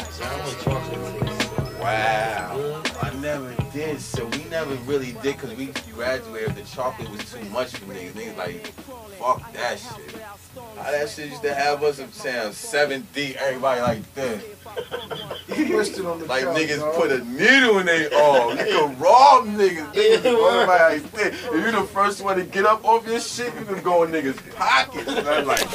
[0.09, 1.79] Sour and chocolate.
[1.79, 2.83] Wow.
[3.01, 3.99] I never did.
[3.99, 6.55] So we never really did because we graduated.
[6.55, 8.11] The chocolate was too much for niggas.
[8.11, 8.67] Niggas like,
[9.19, 10.15] fuck that shit.
[10.77, 14.43] How that shit used to have us saying 7D, everybody like this.
[16.29, 18.57] like niggas put a needle in their arm.
[18.57, 19.91] You can rob niggas.
[19.93, 21.45] niggas everybody like this.
[21.45, 24.11] If you the first one to get up off your shit, you can go in
[24.11, 25.09] niggas' pockets.
[25.09, 25.67] And I'm like,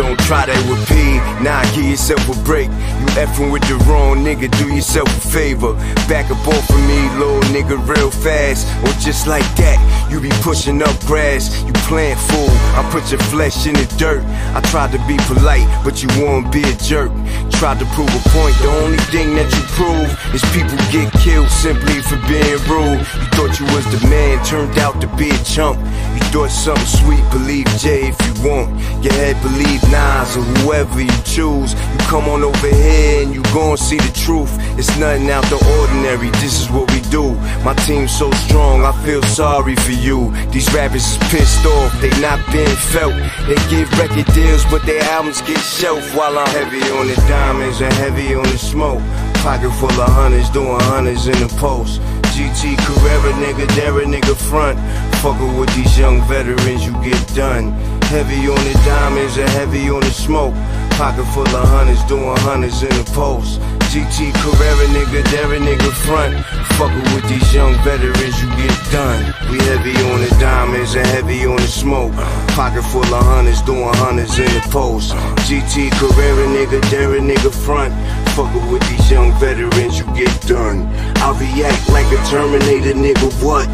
[0.00, 1.20] Don't try that with P.
[1.44, 2.70] Nah, give yourself a break.
[3.18, 5.74] Effing with the wrong nigga, do yourself a favor.
[6.06, 8.68] Back up off of me, little nigga, real fast.
[8.86, 9.78] Or just like that,
[10.10, 11.50] you be pushing up grass.
[11.64, 14.22] You playing fool, I put your flesh in the dirt.
[14.54, 17.10] I tried to be polite, but you wanna be a jerk.
[17.50, 21.50] Tried to prove a point, the only thing that you prove is people get killed
[21.50, 23.02] simply for being rude.
[23.02, 25.78] You thought you was the man, turned out to be a chump.
[26.14, 28.70] You thought something sweet, believe Jay if you want.
[29.02, 31.74] Your head believe Nas or whoever you choose.
[31.74, 34.52] You come on over here and you gon' see the truth.
[34.78, 37.34] It's nothing out the ordinary, this is what we do.
[37.64, 40.30] My team's so strong, I feel sorry for you.
[40.50, 43.14] These rappers is pissed off, they not being felt.
[43.48, 47.80] They give record deals, but their albums get shelved while I'm heavy on the diamonds
[47.80, 49.02] and heavy on the smoke.
[49.42, 52.00] Pocket full of hundreds, doing hundreds in the post.
[52.34, 54.78] GT Carrera, nigga, dare a nigga front.
[55.20, 57.72] Fuckin' with these young veterans, you get done.
[58.10, 60.52] Heavy on the diamonds and heavy on the smoke.
[60.98, 63.60] Pocket full of hundreds, doing hundreds in the post.
[63.94, 66.34] GT Carrera, nigga, dare nigga front.
[66.74, 69.22] Fuckin' with these young veterans, you get done.
[69.46, 72.12] We heavy on the diamonds and heavy on the smoke.
[72.58, 75.14] Pocket full of hundreds, doing hundreds in the post.
[75.46, 77.94] GT Carrera, nigga, dare nigga front.
[78.36, 80.86] Fuckin' with these young veterans, you get done.
[81.18, 83.66] I react like a Terminator, nigga, what?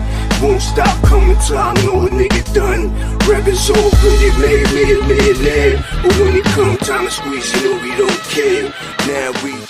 [0.43, 2.93] Won't stop coming till I know a nigga done.
[3.29, 5.85] Rapping so good it made me a millionaire.
[6.03, 8.73] But when it come time to squeeze, you know we don't care.
[9.07, 9.67] Now we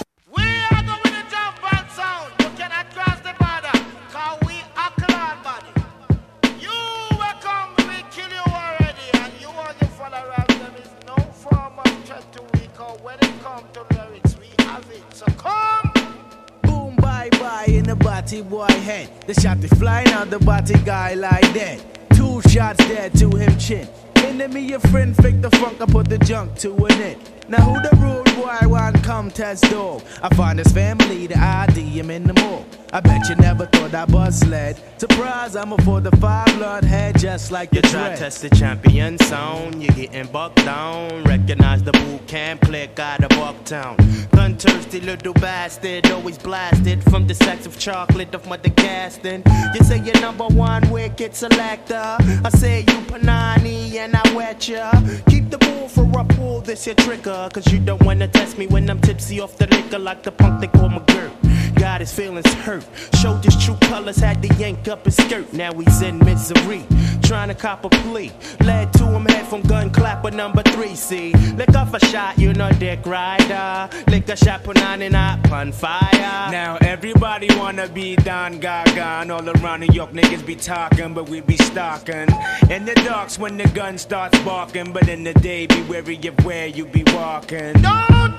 [16.62, 19.08] Boom, bye bye in the body boy head.
[19.26, 21.80] The shot is flying out the body guy like that.
[22.14, 23.88] Two shots dead to him chin.
[24.16, 27.35] Enemy a friend, fake the funk, I put the junk to an end.
[27.48, 30.02] Now who the rude boy want come test dog?
[30.20, 32.66] I find his family, the ID him in the mall.
[32.92, 34.80] I bet you never thought I bust led.
[34.98, 38.18] Surprise, I'm a for the five blood head just like You try dread.
[38.18, 41.22] test the champion sound, You're getting bucked down.
[41.24, 43.96] Recognize the boot camp click out of Bucktown.
[44.30, 49.42] Gun thirsty little bastard, always blasted from the sacks of chocolate of Mother Gaston.
[49.74, 52.16] You say you're number one wicked selector.
[52.44, 54.90] I say you Panani and I wet ya.
[55.28, 57.35] Keep the bull for a pull this your trigger.
[57.36, 60.60] Cause you don't wanna test me when I'm tipsy off the liquor like the punk
[60.60, 61.30] they call McGirt.
[61.74, 62.84] Got his feelings hurt.
[63.20, 65.52] Showed his true colors, had to yank up his skirt.
[65.52, 66.84] Now he's in misery.
[67.26, 68.30] Trying to cop a plea.
[68.64, 70.94] Led to him head from gun clapper number three.
[70.94, 73.88] See, lick off a shot, you know, dick rider.
[74.08, 76.50] Lick a shot, put on and out, pun fire.
[76.50, 81.28] Now everybody wanna be Don Gaga and all around New York niggas be talking, but
[81.28, 82.28] we be stalking.
[82.70, 86.44] In the darks when the gun starts barking, but in the day be wary of
[86.44, 87.72] where you be walking.
[87.74, 88.34] Don't,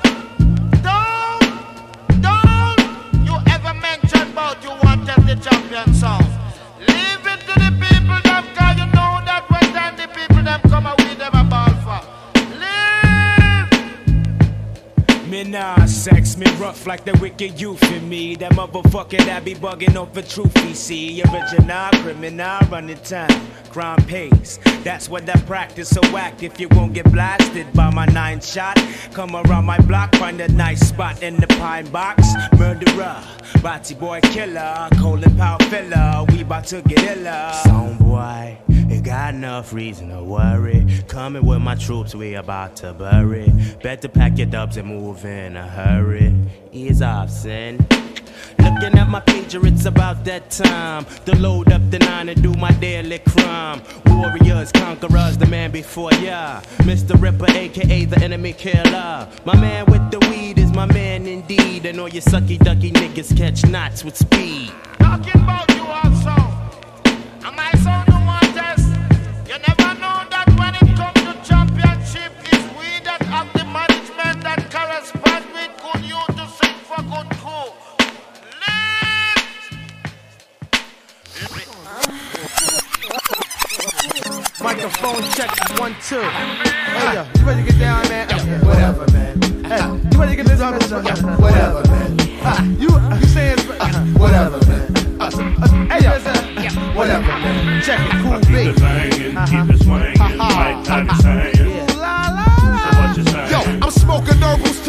[0.81, 1.41] don't,
[2.21, 2.79] don't
[3.25, 6.23] you ever mention about you want to the champion song.
[6.79, 8.19] Leave it to the people
[9.95, 12.17] that when the people them come out with them a ball for.
[15.27, 18.37] Me nah sex, me rough like the wicked youth in me.
[18.37, 21.21] That motherfucker that be bugging over truth, you see.
[21.21, 24.57] Original criminal running time, crime pays.
[24.85, 28.77] That's what I practice, so act if you won't get blasted by my nine shot.
[29.11, 32.23] Come around my block, find a nice spot in the pine box.
[32.57, 33.21] Murderer,
[33.61, 36.23] body boy killer, colon power filler.
[36.29, 37.51] We bout to get iller.
[37.65, 38.57] Song boy,
[38.89, 40.85] you got enough reason to worry.
[41.07, 43.51] Coming with my troops, we about to bury.
[43.83, 46.33] Better pack your dubs and move in a hurry.
[46.71, 47.85] Ease off, sin.
[48.59, 52.53] Looking at my pager, it's about that time to load up the nine and do
[52.53, 53.81] my daily crime.
[54.07, 56.61] Warriors, conquerors, the man before ya.
[56.79, 57.19] Mr.
[57.21, 59.27] Ripper, aka the enemy killer.
[59.45, 61.85] My man with the weed is my man indeed.
[61.85, 64.71] And all you sucky ducky niggas catch knots with speed.
[64.99, 66.35] Talking about you also.
[67.47, 68.06] Am I sound
[84.87, 85.51] Microphone check
[85.81, 86.21] one two.
[86.21, 88.29] Hey yo, you ready to get down, man?
[88.65, 89.41] Whatever, man.
[89.65, 89.81] Hey,
[90.13, 90.75] you ready to get this on?
[91.41, 92.17] Whatever, man.
[92.41, 94.95] Uh, you uh, you saying uh, whatever, man.
[95.91, 96.11] Hey yo,
[96.95, 97.83] whatever, man.
[97.83, 98.75] Check it, cool beat.
[99.49, 101.56] Keep it swinging, like Patty saying.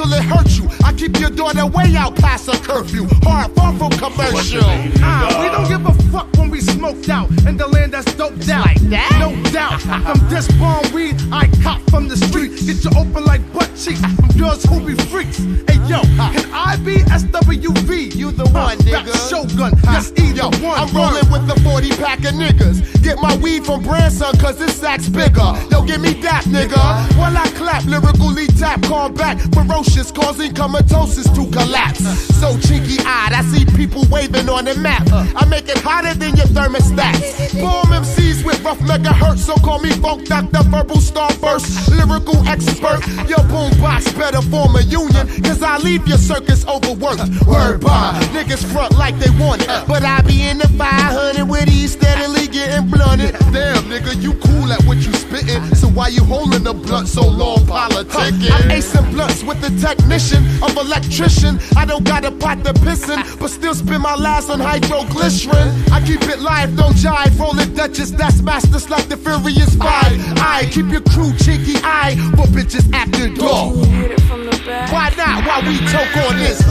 [0.09, 0.69] Till it hurts you.
[0.85, 3.07] I keep your daughter way out past her curfew.
[3.23, 4.63] Hard, far from commercial.
[5.01, 8.49] Ah, we don't give a fuck when we smoked out in the land that's doped
[8.49, 8.67] out.
[8.67, 9.17] Like that?
[9.21, 9.81] No doubt.
[9.81, 12.53] From this bomb weed, I cop from the street.
[12.67, 15.39] Get you open like butt cheeks from girls who be freaks.
[15.39, 18.15] Hey yo, can I be SWV?
[18.15, 19.15] You the uh, one, nigga.
[19.31, 20.79] Shogun, uh, yes, either one.
[20.81, 23.03] I'm rolling with the 40 pack of niggas.
[23.03, 25.55] Get my weed from Branson, cause this sack's bigger.
[25.71, 26.77] Yo, give me that, nigga.
[27.17, 32.03] While I clap, lyrically tap, combat, ferocious, causing comatosis to collapse.
[32.41, 35.07] So cheeky eyed, I see people waving on the map.
[35.13, 37.55] I make it hotter than your thermostats.
[37.63, 43.07] Bomb MCs with rough megahertz, so call me Funk Doctor, verbal starburst, lyrical expert.
[43.29, 47.21] Your boombox better form a union, cause I leave your circus overworked.
[47.47, 51.67] Word by niggas front like they want it, but I be in the 500 with
[51.67, 53.33] these steadily getting blunted.
[53.53, 57.27] Damn, nigga, you cool at what you spitting, so why you holding the blunt so
[57.27, 58.51] long, politicking?
[58.51, 61.59] I'm acing blunts with the technician of electrician.
[61.77, 65.91] I don't got a pot to pissin', but still spend my last on hydroglycerin.
[65.91, 70.13] I keep it live, don't jive, rolling Duchess, that's masters like the Furious Five.
[70.39, 73.58] I keep your crew cheeky eye for bitches after dark.
[73.59, 75.45] Why not?
[75.45, 76.63] Why we choke on this?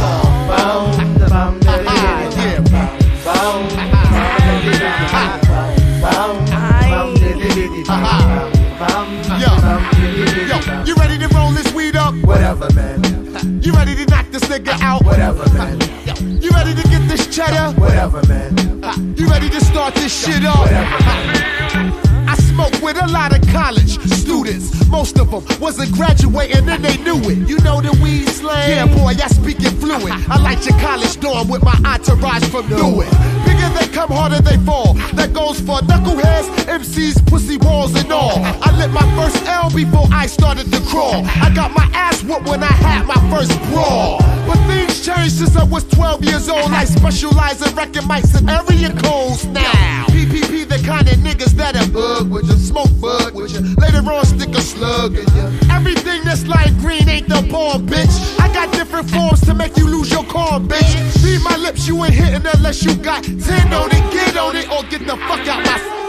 [10.48, 12.16] Yo, you ready to roll this weed up?
[12.24, 13.04] Whatever, man.
[13.62, 15.04] You ready to knock this nigga out?
[15.04, 15.82] Whatever, man.
[16.42, 17.78] You ready to get this cheddar?
[17.78, 18.56] Whatever, man.
[19.18, 20.56] You ready to start this shit up?
[22.30, 23.98] I smoke with a lot of college
[24.48, 24.88] students.
[24.90, 27.49] Most of them wasn't graduating and they knew it.
[27.49, 28.69] You know the weed slang?
[28.69, 30.14] Yeah, boy, I speak it fluid.
[30.30, 33.10] I like your college dorm with my entourage from Newark.
[33.45, 34.94] Bigger they come, harder they fall.
[35.15, 38.40] That goes for knuckleheads, MCs, pussy walls, and all.
[38.40, 41.26] I lit my first L before I started to crawl.
[41.26, 44.19] I got my ass whooped when I had my first brawl.
[44.48, 46.72] But things changed since I was 12 years old.
[46.72, 50.06] I specialize in wrecking mics and area codes now.
[50.28, 53.62] PPP, the kind of niggas that'll bug with you, smoke bug with you.
[53.76, 55.48] Later on, stick a slug in you.
[55.72, 58.40] Everything that's like green ain't the bomb, bitch.
[58.40, 61.24] I got different forms to make you lose your calm, bitch.
[61.24, 64.04] Read my lips, you ain't hitting unless you got 10 on it.
[64.12, 66.07] Get on it or get the fuck out my.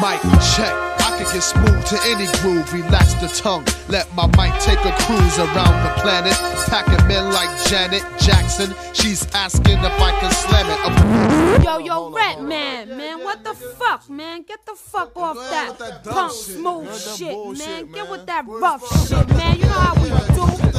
[0.00, 0.22] Mic
[0.56, 0.72] check.
[1.00, 2.72] I can get smooth to any groove.
[2.72, 3.66] Relax the tongue.
[3.88, 6.32] Let my mic take a cruise around the planet.
[6.68, 8.74] Packing men like Janet Jackson.
[8.94, 11.64] She's asking if I can slam it.
[11.64, 14.42] Yo, yo, Redman, man, what the fuck, man?
[14.42, 17.92] Get the fuck off that, punk smooth shit, man.
[17.92, 19.56] Get with that rough shit, man.
[19.56, 20.69] You know how we do.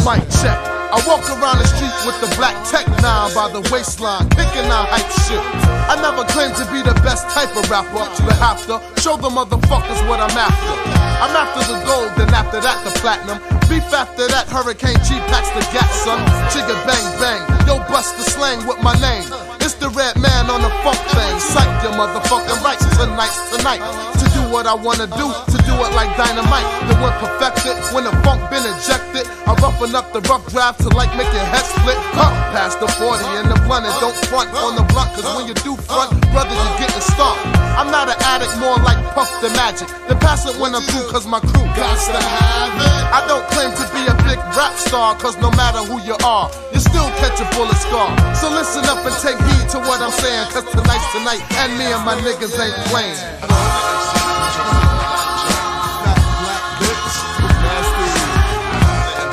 [0.00, 0.56] Mic check.
[0.90, 4.88] I walk around the street with the black tech nine by the waistline, kicking out
[4.90, 5.38] hype shit.
[5.86, 9.28] I never claimed to be the best type of rapper, but have to show the
[9.28, 10.74] motherfuckers what I'm after.
[11.20, 13.38] I'm after the gold, then after that the platinum.
[13.68, 16.18] Beef after that, Hurricane G packs the gas, son.
[16.50, 19.49] Chigga bang bang, yo bust the slang with my name.
[19.60, 21.34] It's the red man on the funk thing.
[21.40, 23.80] Psych your motherfucking rights tonight's tonight.
[24.16, 26.64] To do what I wanna do, to do it like dynamite.
[26.88, 30.88] Then when perfected, when the funk been injected, I roughen up the rough draft to
[30.96, 32.00] like make your head split.
[32.16, 35.46] Huh, past the 40 and the blunt and don't front on the blunt, cause when
[35.46, 37.44] you do front, brother, you getting stomped.
[37.76, 39.88] I'm not an addict, more like Puff the Magic.
[40.08, 42.94] The pass it when I'm through, cause my crew got to have it.
[43.10, 46.50] I don't claim to be a big rap star, cause no matter who you are,
[46.72, 48.10] you still catch a bullet scar.
[48.34, 51.86] So listen up and take heed to what I'm saying, cause tonight's tonight, and me
[51.90, 53.18] and my niggas ain't playing.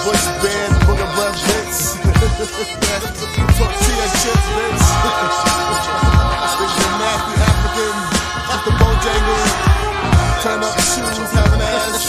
[0.05, 1.97] Bush band, booger breath hits.
[3.57, 4.85] Tortilla chips, bitch.
[6.57, 7.95] Big nasty African,
[8.49, 9.51] off the Bojangles.
[10.41, 12.05] Turn up the shoes, have an ass.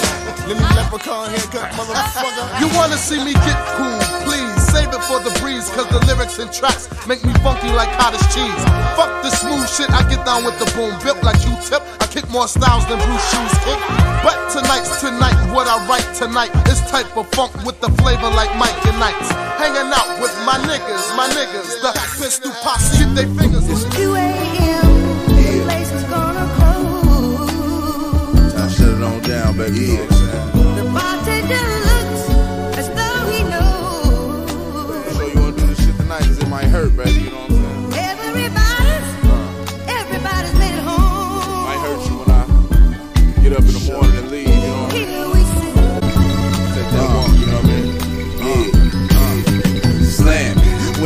[0.49, 2.45] Let me leprechaun haircut, motherfucker.
[2.61, 4.58] You wanna see me get cool, please
[4.89, 8.20] save it for the breeze, cause the lyrics and tracks make me funky like cottage
[8.35, 8.65] cheese.
[8.97, 11.82] Fuck the smooth shit, I get down with the boom, built like you tip.
[12.01, 13.78] I kick more styles than Bruce Shoes kick.
[14.24, 18.55] But tonight's tonight, what I write tonight is type of funk with the flavor like
[18.56, 19.31] Mike and Knights.
[19.60, 23.69] Hanging out with my niggas, my niggas, the pistol posse, keep they fingers.
[23.69, 24.86] It's 2 a.m.
[25.28, 28.55] The place is gonna close.
[28.55, 29.78] I shut it on down, baby.
[29.78, 30.18] You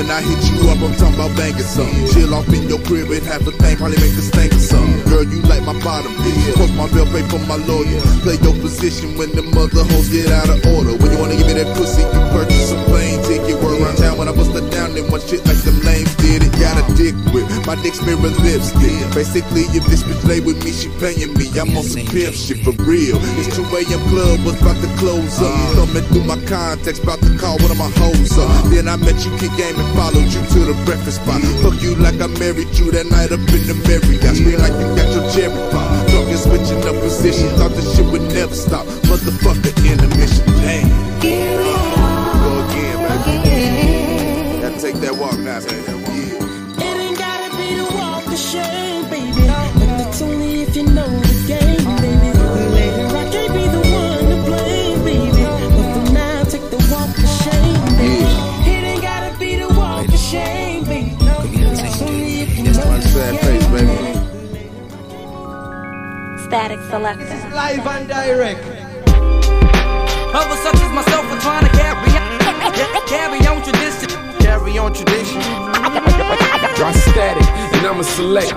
[0.03, 2.11] When I hit you up, I'm talking about banging something.
[2.11, 4.99] Chill off in your crib and have a thing, probably make the stank or something.
[5.07, 6.59] Girl, you like my bottom, bitch.
[6.59, 8.03] Post my bill, pay for my lawyer.
[8.27, 10.99] Play your position when the mother hoes get out of order.
[10.99, 12.62] When you wanna give me that pussy, you purchase
[13.83, 16.53] around town when I bust her down, then one shit like them lames did it.
[16.63, 18.95] Got a dick with my dick's mirror lipstick.
[19.11, 21.51] Basically, if this bitch play with me, she paying me.
[21.59, 23.19] I'm on some pimp shit for real.
[23.43, 24.03] It's 2 a.m.
[24.09, 25.51] club, was about to close up.
[25.51, 25.83] Uh.
[25.83, 28.51] Thumbing through my contacts, about to call one of my hoes up.
[28.71, 31.43] Then I met you, kick game, and followed you to the breakfast spot.
[31.67, 34.37] Fuck you like I married you that night up in the Marriott.
[34.39, 35.91] Scream like you got your cherry pop.
[36.15, 38.87] Talking switching up position, thought this shit would never stop.
[39.11, 41.82] Motherfucker intermission, damn.
[45.67, 46.31] That walk now, baby.
[46.33, 46.87] Yeah.
[46.87, 49.47] It ain't gotta be the walk of shame, baby.
[49.47, 52.31] But it's only if you know the game, baby.
[52.77, 55.43] Later I can't be the one to blame, baby.
[55.43, 58.33] But for now, take the walk of shame, baby.
[58.71, 61.17] It ain't gotta be the walk of shame, baby.
[61.21, 64.19] It's only if you know One sad face, baby.
[66.47, 67.51] Static Selector.
[67.55, 68.61] Live and direct.
[70.35, 74.22] Other such as myself are trying to carry on, carry on tradition.
[74.53, 75.41] Carry on tradition.
[76.77, 78.53] Drop static, and I'ma select.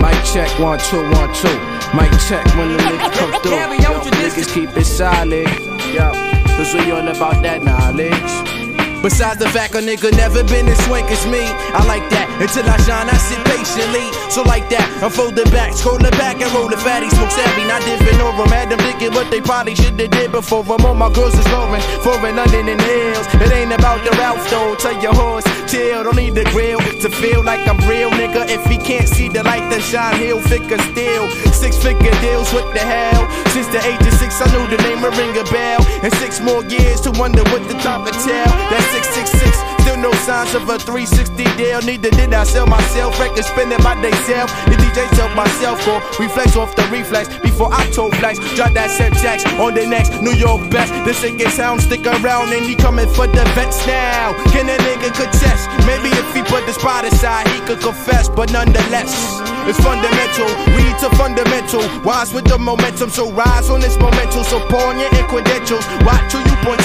[0.00, 1.52] Mic check, one, two, one, two.
[1.92, 3.52] Mic check when the nigga come through.
[3.84, 5.46] Yo, niggas keep it solid.
[5.92, 6.08] Yo,
[6.56, 9.02] cause we all about that knowledge.
[9.02, 11.44] Besides the fact a nigga never been as swank as me.
[11.76, 12.26] I like that.
[12.40, 14.23] Until I shine, I sit patiently.
[14.30, 17.08] So like that, I fold it back, scroll it back and roll the fatty.
[17.10, 18.50] Smoke savvy, not dipping over 'em.
[18.50, 20.64] Had them thinking what they probably should have did before.
[20.64, 23.26] I'm on my girls is roaring, foreign London and hills.
[23.44, 24.74] It ain't about the Ralph though.
[24.74, 28.48] Tell your horse, chill, don't need the grill to feel like I'm real, nigga.
[28.48, 31.30] If he can't see the light that shine, he'll figure still.
[31.52, 33.22] Six figure deals, what the hell?
[33.52, 35.80] Since the age of six, I knew the name would ring a bell.
[36.02, 38.50] And six more years to wonder what the top of tell.
[38.70, 39.73] That's 666.
[39.84, 41.82] Still no signs of a 360 deal.
[41.82, 43.20] Neither did I sell myself.
[43.20, 44.48] Record spinning my day self.
[44.64, 48.38] The DJ tell myself go reflex off the reflex before I told flex.
[48.54, 50.94] Drop that set tax on the next New York best.
[51.04, 54.30] The singing sound stick around and he coming for the vets now.
[54.54, 55.66] Can a nigga contest?
[55.82, 58.28] Maybe if he put the spot aside, he could confess.
[58.28, 60.46] But nonetheless, it's fundamental.
[60.78, 61.82] Read to fundamental.
[62.06, 64.44] Wise with the momentum, so rise on this momentum.
[64.44, 65.82] So pawn your credentials.
[66.06, 66.84] Watch who you point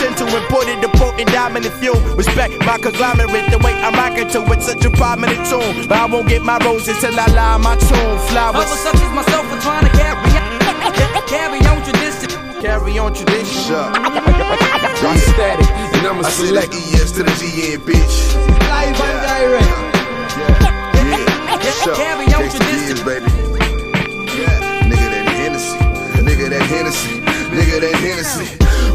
[0.50, 1.96] put it the potent dominant fuel.
[2.18, 5.88] Respect my conglomerate, the way I'm rocking to it, such a prominent tune.
[5.88, 7.99] But I won't get my roses till I lie my tune.
[8.30, 8.66] Flowers.
[8.66, 10.30] Other such as myself are trying to carry
[11.28, 12.30] carry on tradition.
[12.62, 13.76] Carry on tradition.
[15.00, 16.72] Drop static, and I'ma I said select.
[16.72, 18.16] the ES to the GN, bitch.
[18.70, 19.90] Live and direct.
[21.84, 21.96] Sure.
[21.96, 22.88] Carry on Gangsta tradition.
[22.88, 23.26] years, baby.
[24.42, 24.90] Yeah.
[24.90, 25.78] Nigga that Hennessy.
[26.26, 27.29] Nigga that Hennessy.
[27.50, 28.46] Nigga that Hennessy.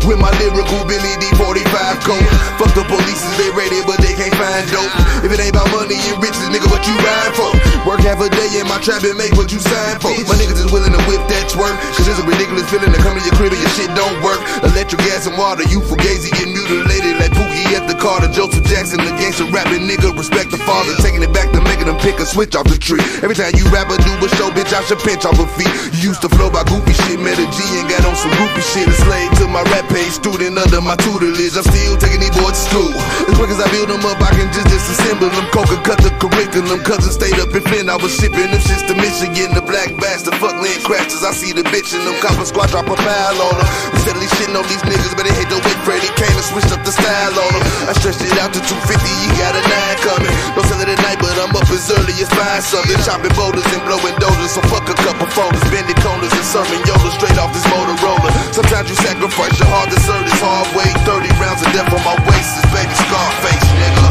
[0.04, 2.24] With my lyrical Billy D45 coat.
[2.60, 4.92] Fuck the police, they ready, but they can't find dope.
[5.24, 7.48] If it ain't about money and riches, nigga, what you ride for?
[7.88, 10.12] Work half a day in my trap and make what you sign for.
[10.28, 11.72] My niggas is willing to whip that twerk.
[11.96, 14.38] Cause it's a ridiculous feeling to come to your crib and your shit don't work.
[14.60, 18.28] Electric gas and water, you fugazi get mutilated like Pookie at the Carter.
[18.28, 20.12] Joseph Jackson, the gangster rapping nigga.
[20.12, 23.00] Respect the father, taking it back to making them pick a switch off the tree.
[23.24, 25.72] Every time you rap or do a show, bitch, I should pinch off a feet.
[25.96, 28.60] You used to flow by goofy shit, met a G and got on some goofy
[28.60, 28.88] shit.
[28.88, 31.56] A slave to my rap page, student under my tutelage.
[31.56, 32.92] I'm still taking these boys to school.
[32.92, 35.46] As quick as I build them up, I can just disassemble them.
[35.48, 36.84] Coca cut the curriculum.
[36.84, 39.56] Cousin stayed up in Flint, I was shipping them shits to Michigan.
[39.56, 41.24] The black bastard, fuck land crashes.
[41.24, 42.16] I see the bitch in them.
[42.20, 43.68] Copper squad drop a pile on them.
[44.04, 46.82] Steadily shitting on these niggas, but they hate the way Freddie came and switched up
[46.84, 47.64] the style on them.
[47.88, 50.34] I stretched it out to 250, you got a nine coming.
[50.52, 52.98] Don't sell it at night, but I'm up as early as five something.
[53.06, 55.64] Chopping boulders and blowing dozers, so fuck a couple folders.
[55.72, 58.33] Bending corners and serving Yoda straight off this Motorola.
[58.54, 59.68] Sometimes you sacrifice your
[60.06, 60.86] serve this hard way.
[61.06, 64.06] 30 rounds of death on my waist is baby Scarface, nigga.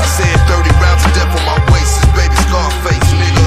[0.00, 3.46] I said 30 rounds of death on my waist is baby Scarface, nigga.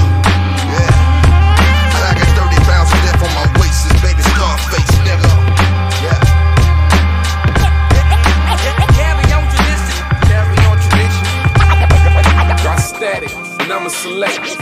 [0.66, 2.06] Yeah.
[2.06, 5.30] I got 30 rounds of death on my waist is baby Scarface, nigga.
[6.02, 6.18] Yeah.
[12.78, 14.53] Static, and I'ma select.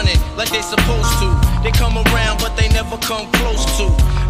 [0.00, 1.28] Running like they supposed to.
[1.62, 4.29] They come around, but they never come close to.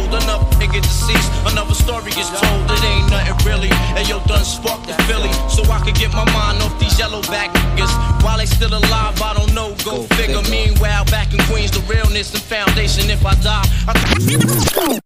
[0.09, 2.71] Enough nigga deceased, another story gets told.
[2.71, 3.69] It ain't nothing really.
[3.95, 7.21] And yo, done sparked the Philly, so I could get my mind off these yellow
[7.23, 8.23] back niggas.
[8.23, 9.75] While they still alive, I don't know.
[9.85, 10.41] Go, figure.
[10.49, 13.09] Meanwhile, back in Queens, the realness and foundation.
[13.09, 14.99] If I die, I.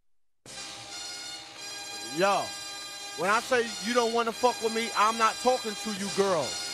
[2.17, 2.43] Yo,
[3.17, 6.09] when I say you don't want to fuck with me, I'm not talking to you
[6.15, 6.64] girls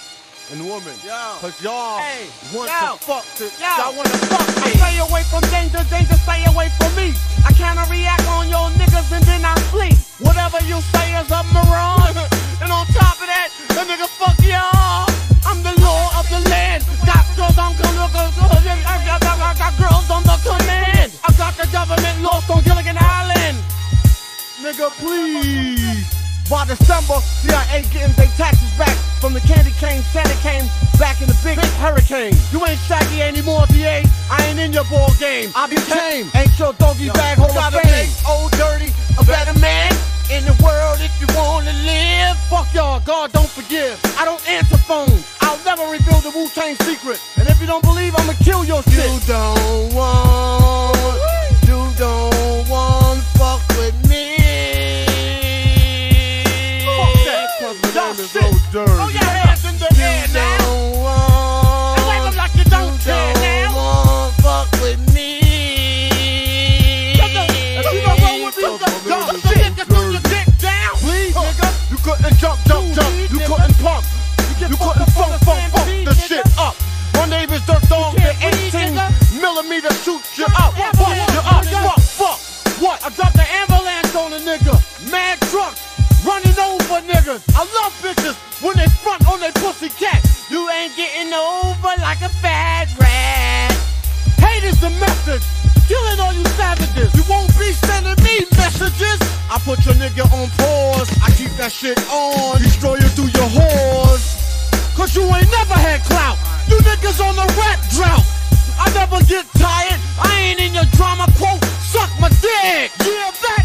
[0.51, 0.95] and women.
[1.05, 1.37] Yo.
[1.39, 2.97] Cause y'all Hey, want yo.
[2.97, 3.69] to fuck to, Yo.
[3.77, 4.71] y'all want to fuck me.
[4.71, 7.13] I stay away from danger, danger, stay away from me.
[7.45, 9.93] I kinda react on your niggas and then I flee.
[10.19, 12.17] Whatever you say is a mirage.
[12.61, 15.05] and on top of that, the nigga fuck y'all.
[15.45, 16.83] I'm the law of the land.
[17.05, 21.11] Got girls on got, I got girls on the command.
[21.23, 23.57] I got the government lost on Gilligan Island.
[24.61, 26.20] Nigga, please.
[26.51, 28.91] By December, CIA getting their taxes back
[29.23, 30.03] from the candy cane.
[30.11, 30.67] Santa came
[30.99, 32.35] back in the big hurricane.
[32.51, 34.03] You ain't Shaggy anymore, DA.
[34.29, 35.49] I ain't in your ball game.
[35.55, 36.27] I became.
[36.35, 38.11] Ain't your doggy bag hole of fame.
[38.27, 39.95] old dirty a better man
[40.27, 42.35] in the world if you wanna live.
[42.51, 43.95] Fuck y'all, God don't forgive.
[44.19, 45.23] I don't answer phones.
[45.39, 47.21] I'll never reveal the Wu Tang secret.
[47.39, 49.07] And if you don't believe, I'ma kill your shit.
[49.07, 50.99] You don't want,
[51.63, 52.30] you don't
[58.71, 58.91] dirty.
[58.95, 60.57] Oh, your hands in the air now.
[60.63, 63.75] don't want, And wave 'em like you don't care now.
[63.75, 65.39] want fuck with me.
[67.19, 69.85] If you don't roll with me, Cause my jump, name is so so you can
[69.91, 70.93] throw your dick down.
[71.03, 71.67] Please, nigga.
[71.91, 73.11] You couldn't jump, jump, jump.
[73.19, 74.03] You couldn't pump.
[74.39, 76.75] You couldn't funk, funk, funk the shit up.
[77.15, 78.95] My name is Dirt Dog, the 18
[79.41, 80.71] millimeter shoot you up.
[80.95, 81.65] Bust you up.
[81.67, 82.39] Fuck, fuck.
[82.79, 82.97] What?
[83.03, 84.73] I dropped the ambulance on a nigga.
[85.11, 85.39] Mad
[86.25, 87.41] running over niggas.
[87.55, 90.21] I love bitches when they front on their pussy cat.
[90.49, 93.73] You ain't getting over like a fat rat.
[94.37, 95.43] Hate is the message.
[95.89, 97.09] Killing all you savages.
[97.17, 99.19] You won't be sending me messages.
[99.49, 101.09] I put your nigga on pause.
[101.25, 102.61] I keep that shit on.
[102.61, 104.23] Destroy you through your whores.
[104.95, 106.37] Cause you ain't never had clout.
[106.69, 108.25] You niggas on the rap drought.
[108.77, 109.99] I never get tired.
[110.21, 111.63] I ain't in your drama quote.
[111.81, 112.91] Suck my dick.
[113.01, 113.60] Yeah, that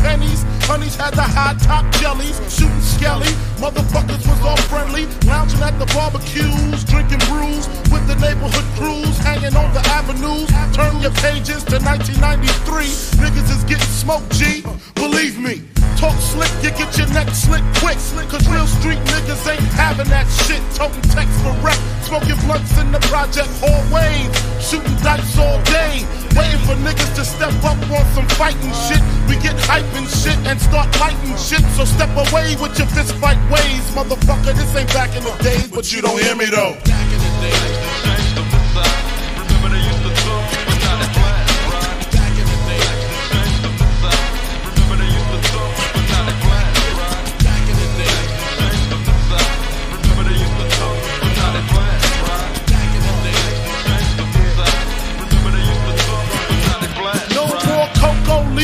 [0.00, 5.78] pennies, honeys had the high top jellies, shooting skelly, motherfuckers was all friendly, lounging at
[5.78, 10.48] the barbecues, drinking brews with the neighborhood crews, hanging on the avenues.
[10.74, 12.86] Turn your pages to 1993,
[13.20, 14.64] niggas is getting smoked, G.
[14.94, 15.62] Believe me,
[15.96, 17.98] Talk slick, you get your neck slick quick.
[17.98, 20.62] Slick cause real street niggas ain't having that shit.
[20.74, 24.28] Toting text for rep, smoking blunts in the project hallways.
[24.58, 26.02] Shooting dice all day.
[26.34, 29.02] Waiting for niggas to step up on some fighting shit.
[29.28, 31.62] We get hype and shit and start lighting shit.
[31.78, 33.84] So step away with your fist fight ways.
[33.94, 36.74] Motherfucker, this ain't back in the days, but you don't hear me though.
[36.74, 37.83] No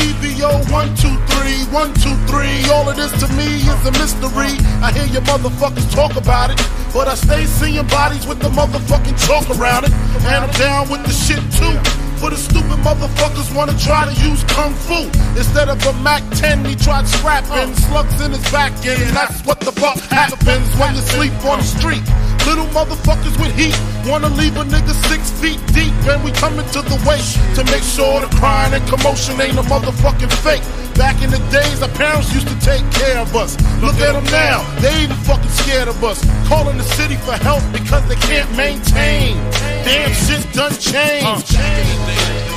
[0.01, 2.65] Levio, one, two, three, one, two, three.
[2.73, 4.57] All of this to me is a mystery.
[4.81, 6.57] I hear your motherfuckers talk about it,
[6.91, 9.93] but I stay seeing bodies with the motherfucking chalk around it.
[10.25, 11.77] And I'm down with the shit too.
[12.17, 15.05] For the stupid motherfuckers wanna try to use kung fu
[15.37, 16.65] instead of a Mac 10.
[16.65, 19.09] He tried scrapping slugs in his back end.
[19.15, 22.05] That's what the fuck happens when you sleep on the street.
[22.45, 26.81] Little motherfuckers with heat wanna leave a nigga six feet deep, and we coming to
[26.81, 30.63] the waist to make sure the crying and commotion ain't a motherfucking fake.
[30.95, 33.55] Back in the days, our parents used to take care of us.
[33.81, 36.19] Look at them now, they even fucking scared of us.
[36.47, 39.37] Calling the city for help because they can't maintain.
[39.85, 41.53] Damn shit done changed.
[41.55, 42.50] Got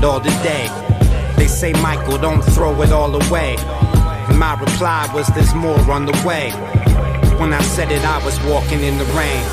[0.00, 0.68] it all today.
[1.36, 3.56] They say, Michael, don't throw it all away.
[4.28, 6.50] And my reply was, there's more on the way.
[7.38, 9.44] When I said it, I was walking in the rain.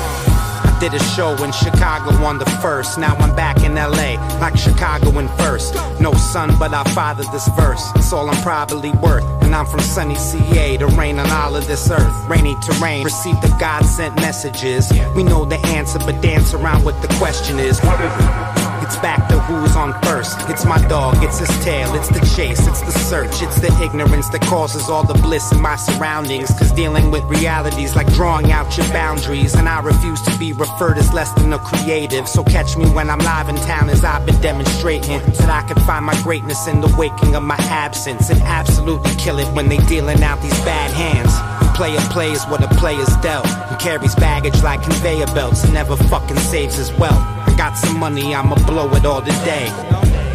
[0.64, 2.98] I did a show in Chicago on the first.
[2.98, 5.74] Now I'm back in LA, like Chicago in first.
[6.00, 7.84] No son, but I fathered this verse.
[7.96, 9.24] It's all I'm probably worth.
[9.42, 12.28] And I'm from sunny CA to rain on all of this earth.
[12.28, 14.90] Rainy terrain, receive the God sent messages.
[15.14, 17.80] We know the answer, but dance around what the question is.
[17.80, 18.47] What is it?
[18.88, 20.48] It's back to who's on first.
[20.48, 24.30] It's my dog, it's his tail, it's the chase, it's the search, it's the ignorance
[24.30, 26.48] that causes all the bliss in my surroundings.
[26.58, 29.54] Cause dealing with realities like drawing out your boundaries.
[29.54, 32.26] And I refuse to be referred as less than a creative.
[32.26, 35.18] So catch me when I'm live in town as I've been demonstrating.
[35.36, 38.30] That I can find my greatness in the waking of my absence.
[38.30, 41.34] And absolutely kill it when they dealing out these bad hands.
[41.76, 43.46] Player plays what a player's dealt.
[43.46, 47.37] And carries baggage like conveyor belts and never fucking saves his wealth.
[47.58, 49.68] Got some money, I'ma blow it all today.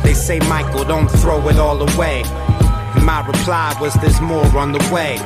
[0.03, 2.21] They say, Michael, don't throw it all away.
[3.01, 5.17] My reply was, there's more on the way.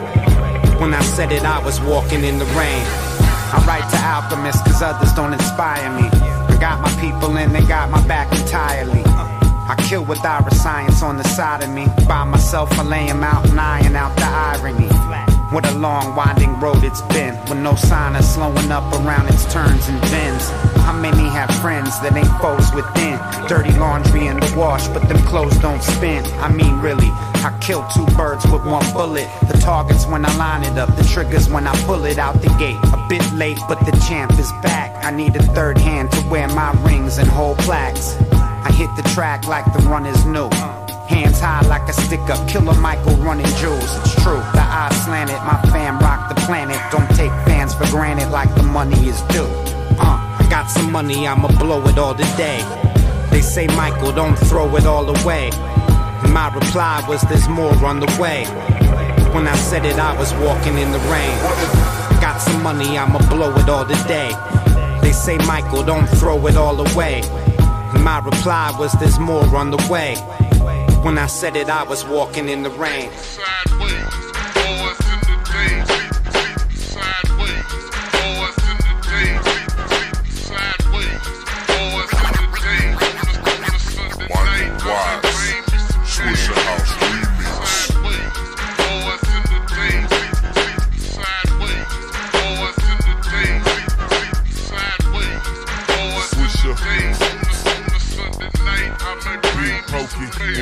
[0.79, 2.85] When I said it, I was walking in the rain.
[3.51, 6.07] I write to alchemists cause others don't inspire me.
[6.13, 9.01] I got my people and they got my back entirely.
[9.03, 11.87] I kill with our science on the side of me.
[12.07, 15.06] By myself, I lay 'em out and iron out the irony.
[15.49, 19.45] What a long, winding road it's been, with no sign of slowing up around its
[19.51, 20.49] turns and bends.
[20.83, 23.17] How many have friends that ain't foes within?
[23.47, 26.25] Dirty laundry in the wash, but them clothes don't spin.
[26.43, 27.07] I mean, really,
[27.47, 29.29] I kill two birds with one bullet.
[29.47, 32.49] The target's when I line it up, the trigger's when I pull it out the
[32.59, 32.75] gate.
[32.91, 35.01] A bit late, but the champ is back.
[35.05, 38.17] I need a third hand to wear my rings and hold plaques.
[38.31, 40.49] I hit the track like the run is new.
[41.07, 43.97] Hands high like a stick up, killer Michael running jewels.
[43.99, 46.79] It's true, the eye slanted, my fam rock the planet.
[46.91, 49.47] Don't take fans for granted like the money is due.
[49.99, 52.61] Uh, I got some money, I'ma blow it all today.
[53.31, 55.49] They say, Michael, don't throw it all away.
[56.27, 58.45] My reply was, there's more on the way.
[59.33, 61.37] When I said it, I was walking in the rain.
[62.11, 64.31] I got some money, I'ma blow it all today.
[65.01, 67.21] They say, Michael, don't throw it all away.
[68.03, 70.15] My reply was, there's more on the way.
[71.07, 73.09] When I said it, I was walking in the rain.
[73.11, 74.26] Swisher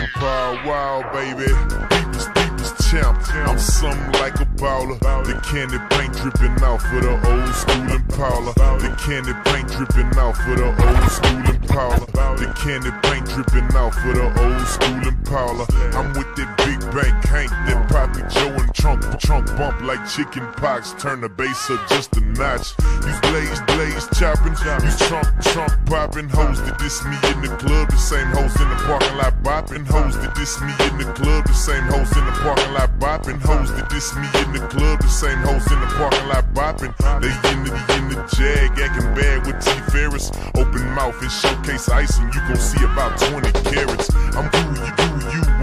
[0.05, 1.49] Empire Wild, baby.
[1.89, 3.17] Deepest, deepest champ.
[3.33, 4.99] I'm something like a baller.
[4.99, 8.53] The candy paint dripping off of the old school Impala.
[8.53, 12.05] The candy paint dripping off of the old school Impala.
[12.37, 15.65] The candy paint dripping off of the old school Impala.
[15.97, 20.93] I'm with that big bank Hank, that Poppy Joe trunk, trunk bump like chicken pox.
[20.99, 22.77] Turn the bass up just a notch.
[23.01, 24.53] Use blaze, blaze chopping.
[24.85, 26.29] Use trunk, trunk popping.
[26.29, 29.85] Hoes that diss me in the club, the same hoes in the parking lot bopping.
[29.87, 33.41] Hoes that diss me in the club, the same hoes in the parking lot bopping.
[33.41, 36.93] Hoes that diss me in the club, the same hoes in the parking lot bopping.
[37.21, 40.29] They in the, in the jag, acting bad with T Ferris.
[40.53, 44.13] Open mouth and showcase ice, and you gon' see about 20 carats.
[44.37, 45.14] I'm who you, you,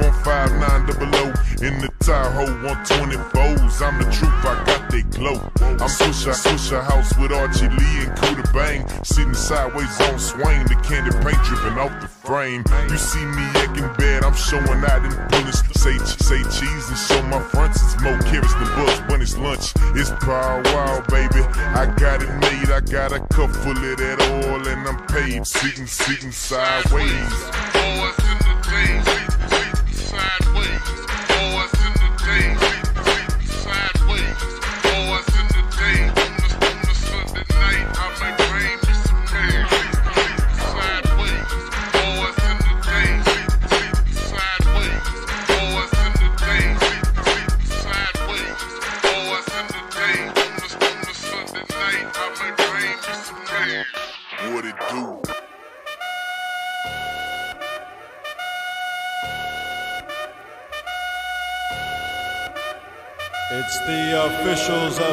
[0.03, 1.27] 159 double O.
[1.63, 3.81] In the Tahoe, 124s.
[3.83, 5.39] I'm the truth, I got they glow.
[5.63, 8.87] I'm Swisher, Swisher house with Archie Lee and Cuda Bang.
[9.05, 12.65] Sitting sideways on swing, the candy paint dripping off the frame.
[12.91, 15.63] You see me acting bad, I'm showing out in bullets.
[15.81, 17.83] Say, say cheese and show my fronts.
[17.83, 19.73] It's more carrots than bugs when it's lunch.
[19.95, 21.47] It's Paul Wall, baby.
[21.79, 25.47] I got it made, I got a cup full of that oil and I'm paid.
[25.47, 27.63] Sitting, sitting sideways.
[30.13, 30.52] What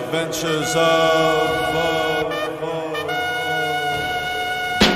[0.09, 1.59] adventures of.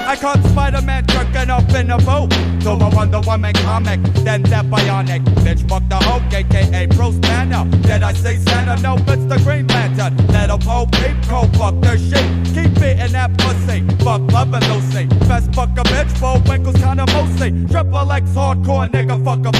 [0.05, 2.33] I caught Spider-Man jerking off in a boat.
[2.61, 5.23] So I Wonder Woman comic, then that bionic.
[5.43, 7.69] Bitch, fuck the Hulk, aka Bruce Banner.
[7.81, 8.81] Did I say Santa?
[8.81, 10.15] No, it's the Green Lantern.
[10.27, 12.25] Let a Pope peep, go fuck their shit.
[12.53, 15.05] Keep beating that pussy, fuck loving Lucy.
[15.27, 17.51] Best fuck a bitch, four winkles kinda mostly.
[17.67, 19.51] Triple X hardcore nigga, fuck a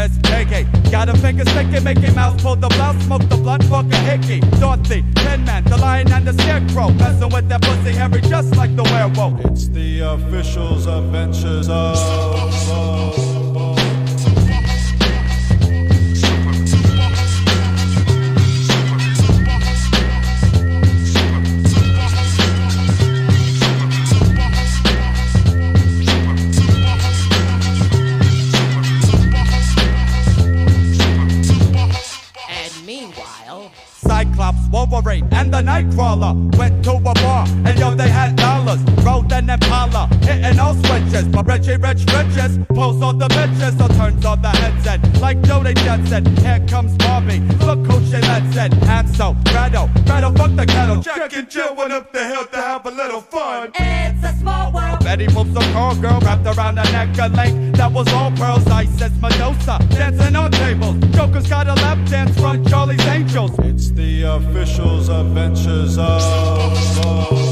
[0.00, 0.10] flowsy.
[0.10, 3.86] Miss Piggy, got a finger sticky, Mickey Mouse pull the blouse, smoke the blunt, fuck
[3.92, 4.40] a hickey.
[4.58, 6.90] Dorothy, Tin Man, the lion and the scarecrow.
[6.90, 9.40] Messing with that pussy Harry just like the werewolf.
[9.46, 12.89] It's the officials' adventures of.
[36.00, 38.80] And went to a bar, and yo, they had dollars.
[39.04, 41.28] Rode an Impala, hitting all switches.
[41.28, 44.98] But Richie Rich Riches pulls on the bitches, so turns on the headset.
[45.20, 47.40] Like Judy Jetson, here comes Barbie.
[47.66, 48.72] Look who she lets it.
[48.84, 51.02] Hansel, Gretel, Gretel, fuck the kettle.
[51.02, 52.46] Jack and Jill went up the hill
[55.28, 55.46] world.
[55.46, 58.66] Moves a call girl wrapped around her neck a link that was all pearls.
[58.68, 60.96] Ice as Medusa, dancing on tables.
[61.14, 63.52] Joker's got a lap dance from Charlie's Angels.
[63.60, 66.20] It's the officials' adventures of.
[67.32, 67.49] It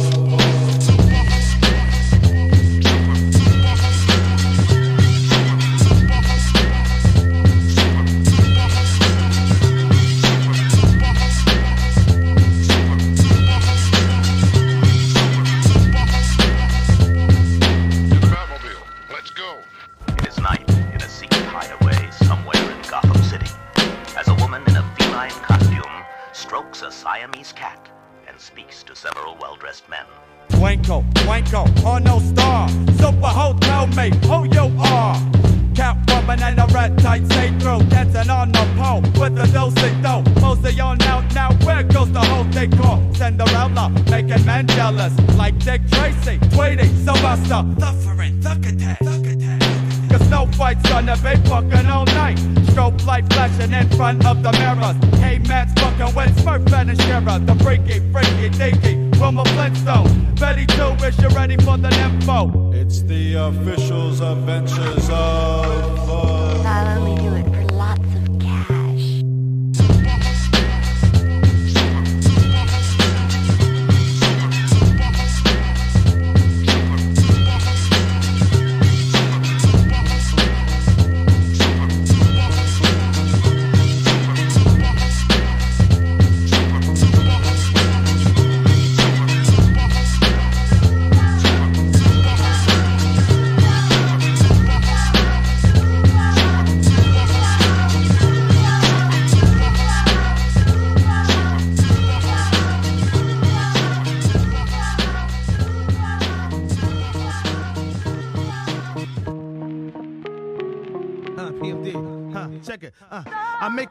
[47.29, 52.39] Tweety, Sylvester, Thufferin, Thuckatat, Cause no fight's gonna be fucking all night.
[52.71, 55.21] Strobe light flashing in front of the mirrors.
[55.21, 57.39] Hey, man's fucking with Smurf and She-Ra.
[57.39, 60.35] The freaky, freaky, deaky, Wilma Flintstone.
[60.37, 62.73] Betty Two, is you ready for the info?
[62.73, 66.09] It's the officials' adventures of.
[66.09, 67.28] Uh, I'll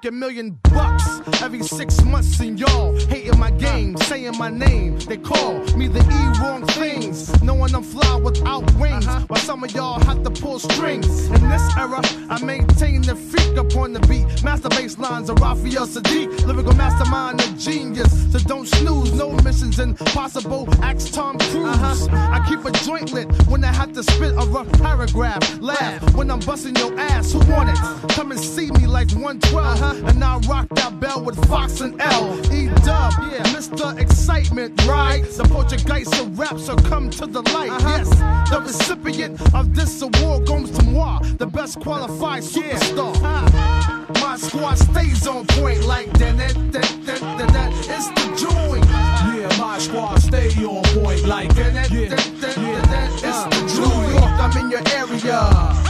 [0.06, 4.98] A million bucks every six months, and y'all hating my game, saying my name.
[5.00, 9.06] They call me the E wrong things, knowing I'm fly without wings.
[9.06, 9.26] Uh-huh.
[9.28, 11.28] While some of y'all have to pull strings.
[11.28, 12.00] In this era,
[12.30, 14.44] I maintain the freak upon the beat.
[14.44, 18.32] Master bass lines of Raphael Saadiq, lyrical mastermind, a genius.
[18.32, 20.70] So don't snooze, no missions impossible.
[20.84, 21.68] Ask Tom Cruise.
[21.82, 22.08] Uh-huh.
[22.32, 25.60] I keep a joint lit when I have to spit a rough paragraph.
[25.60, 27.34] Laugh when I'm busting your ass.
[27.34, 28.10] Who want it?
[28.14, 29.58] Come and see me like 112.
[29.58, 29.87] Uh-huh.
[29.96, 32.38] And I rock that bell with Fox and L.
[32.54, 33.98] E dub, yeah, Mr.
[34.00, 35.24] Excitement, right?
[35.24, 37.70] The Portuguese of rap, so come to the light.
[37.70, 37.98] Uh-huh.
[37.98, 38.10] Yes,
[38.50, 43.16] the recipient of this award goes to moi, the best qualified superstar.
[43.24, 46.38] Uh, my squad stays on point like that.
[46.38, 47.72] that, that, that, that, that.
[47.90, 48.86] It's the joint.
[48.86, 51.74] Yeah, my squad stay on point like that.
[51.74, 53.24] that, that, that, that, that.
[53.24, 55.88] Uh, it's the New York, I'm in your area.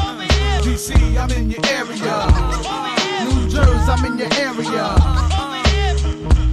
[0.64, 2.97] DC, I'm in your area.
[3.58, 5.37] Jersey, I'm in your area.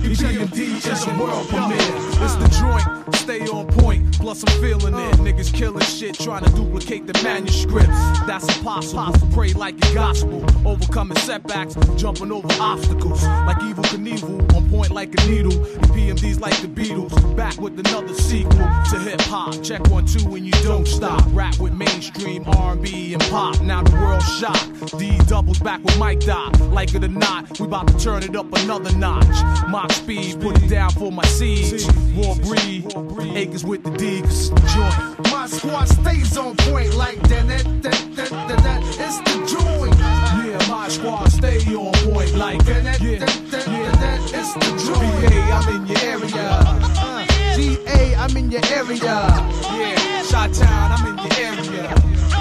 [0.04, 1.78] You see EPMD is a world premiere.
[2.22, 4.12] It's the joint, stay on point.
[4.18, 5.16] Plus I'm feeling it.
[5.16, 7.88] Niggas killing shit, trying to duplicate the manuscripts.
[8.26, 9.12] That's impossible.
[9.32, 13.22] Pray like a gospel, overcoming setbacks, jumping over obstacles.
[13.22, 15.52] Like Evel Knievel, on point like a needle.
[15.52, 18.52] And PMD's like the Beatles, back with another sequel
[18.90, 19.62] to hip hop.
[19.62, 21.22] Check one two and you don't stop.
[21.28, 23.60] Rap with mainstream R&B and pop.
[23.62, 24.98] Now the world shocked.
[24.98, 26.60] D doubles back with Mike Dot.
[26.60, 29.24] Like it or not, we about to turn it up another notch.
[29.94, 31.84] Speed, put it down for my siege.
[32.14, 32.86] War breed,
[33.36, 35.30] acres with the D, 'cause it's the joint.
[35.32, 37.46] My squad stays on point like that.
[37.48, 38.80] that, that, that, that, that.
[38.98, 39.96] It's the joint.
[39.98, 42.84] Yeah, my squad stay on point like that.
[42.84, 43.90] that, Yeah, that, that, yeah.
[44.02, 45.32] that, It's the joint.
[45.32, 46.44] VA, I'm in your area.
[47.56, 49.00] GA, I'm in your area.
[49.02, 52.33] Yeah, Shot Town, I'm in your area.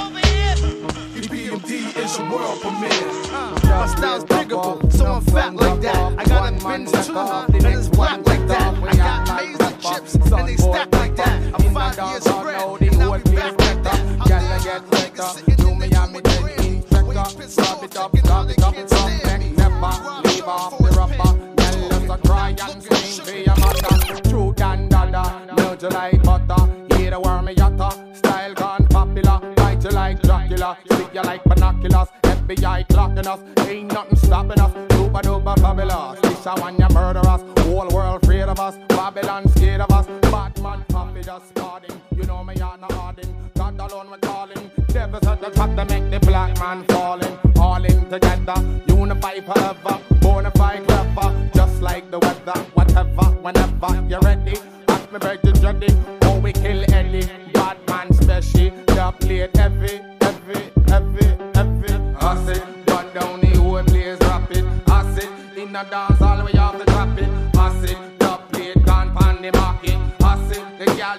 [1.53, 3.61] EPMD is a world premiere.
[3.69, 6.19] My style's pickable, so I'm fat like that.
[6.19, 8.73] I got a Benz too, and it's black like that.
[8.83, 11.53] I got laser chips, and they stack like that.
[11.53, 13.99] I'm five years spread, and I'll be back like that.
[14.19, 17.47] I'm get liquor, do me and me then inspector.
[17.47, 19.55] Stop it up, stop it up, stop it.
[19.55, 21.61] Never leave off the rubber.
[21.61, 24.21] Us a cry and scream for your mother.
[24.27, 25.45] True dan dada,
[25.79, 26.97] you like butter.
[26.97, 29.62] Hear the worm me yatta, style gone popular.
[29.83, 32.07] You like Dracula, stick you like binoculars.
[32.23, 34.71] FBI clocking us, ain't nothing stopping us.
[34.93, 37.41] Super duper fabulous, this a one you murder us.
[37.65, 40.07] Whole world afraid of us, Babylon scared of us.
[40.31, 43.35] Batman puppy just starting, you know me I'm not harding.
[43.57, 47.37] God alone we calling, devils at the top to make the black man falling.
[47.57, 48.55] All in together,
[48.87, 52.57] unify forever, bonafide clever, just like the weather.
[52.73, 54.55] Whatever, whenever you're ready,
[54.87, 55.87] ask me beg you ready.
[56.21, 58.71] Oh we kill Eddie, Batman special,
[59.19, 61.25] the plate heavy, heavy, heavy,
[61.55, 61.93] heavy.
[62.19, 64.65] I said, but down the whole place rapid.
[64.87, 67.29] I said, in the dance all the way off the drop it.
[67.57, 69.97] I said, the plate gone pan the market.
[70.21, 71.17] I said, the girl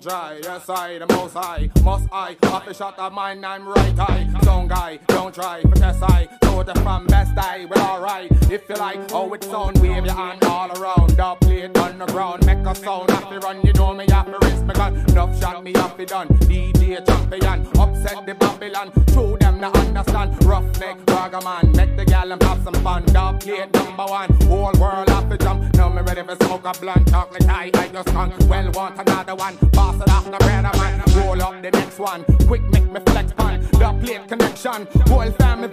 [0.00, 2.36] dry, yes I, the most high, must I.
[2.44, 4.26] Off a shot of mine, I'm right high.
[4.42, 6.28] Song guy, don't try, for test I.
[6.42, 8.30] So the from best I, well alright.
[8.50, 11.10] If you like, oh it sound, wave your hand all around.
[11.10, 13.08] The plate on the ground, make a sound.
[13.08, 14.96] To run, you know me, have to risk me gun.
[15.10, 16.28] Enough shot me, to done.
[16.48, 18.92] DJ champion, upset the Babylon.
[19.12, 20.44] Show them to understand.
[20.44, 23.04] Rough neck, ragaman, make the gal and have some fun.
[23.06, 25.74] The plate number one, whole world have to jump.
[25.76, 28.44] Now me ready for smoke a blunt, talk like I, I just can't.
[28.44, 29.56] Well, want another one,
[29.98, 31.02] the brother man.
[31.16, 33.60] Roll up the next one, quick make me flex pan.
[33.60, 35.68] The plate connection, whole family.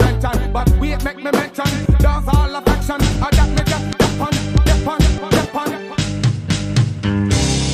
[0.51, 1.67] But wait, make me mention,
[2.05, 3.01] all affection.
[3.25, 4.33] Adapt me just on,
[4.87, 5.01] on,
[5.55, 5.77] on.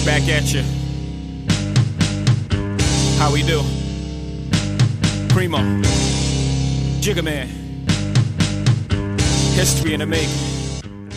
[0.06, 0.64] Back at you.
[3.18, 3.62] How we do?
[5.30, 5.60] Primo.
[7.00, 7.48] Jigga Man.
[9.56, 11.10] History in the making.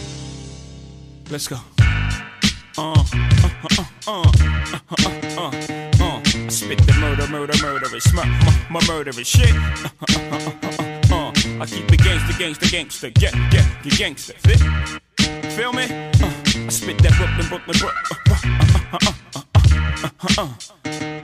[1.30, 1.56] Let's go.
[2.78, 3.02] Uh,
[3.66, 4.22] uh, uh, uh,
[4.72, 5.50] uh, uh, uh,
[6.00, 6.20] uh.
[6.24, 9.52] I spit the murder, murder, murderous, my, my, my murderous shit.
[9.52, 10.70] Uh, uh, uh, uh,
[11.10, 11.32] uh, uh.
[11.60, 14.60] I keep it gangster, gangster, gangster, yeah, yeah, you gangster, fit?
[15.52, 15.84] Feel me?
[15.84, 16.30] Uh,
[16.66, 18.06] I spit that Brooklyn, Brooklyn, Brooklyn.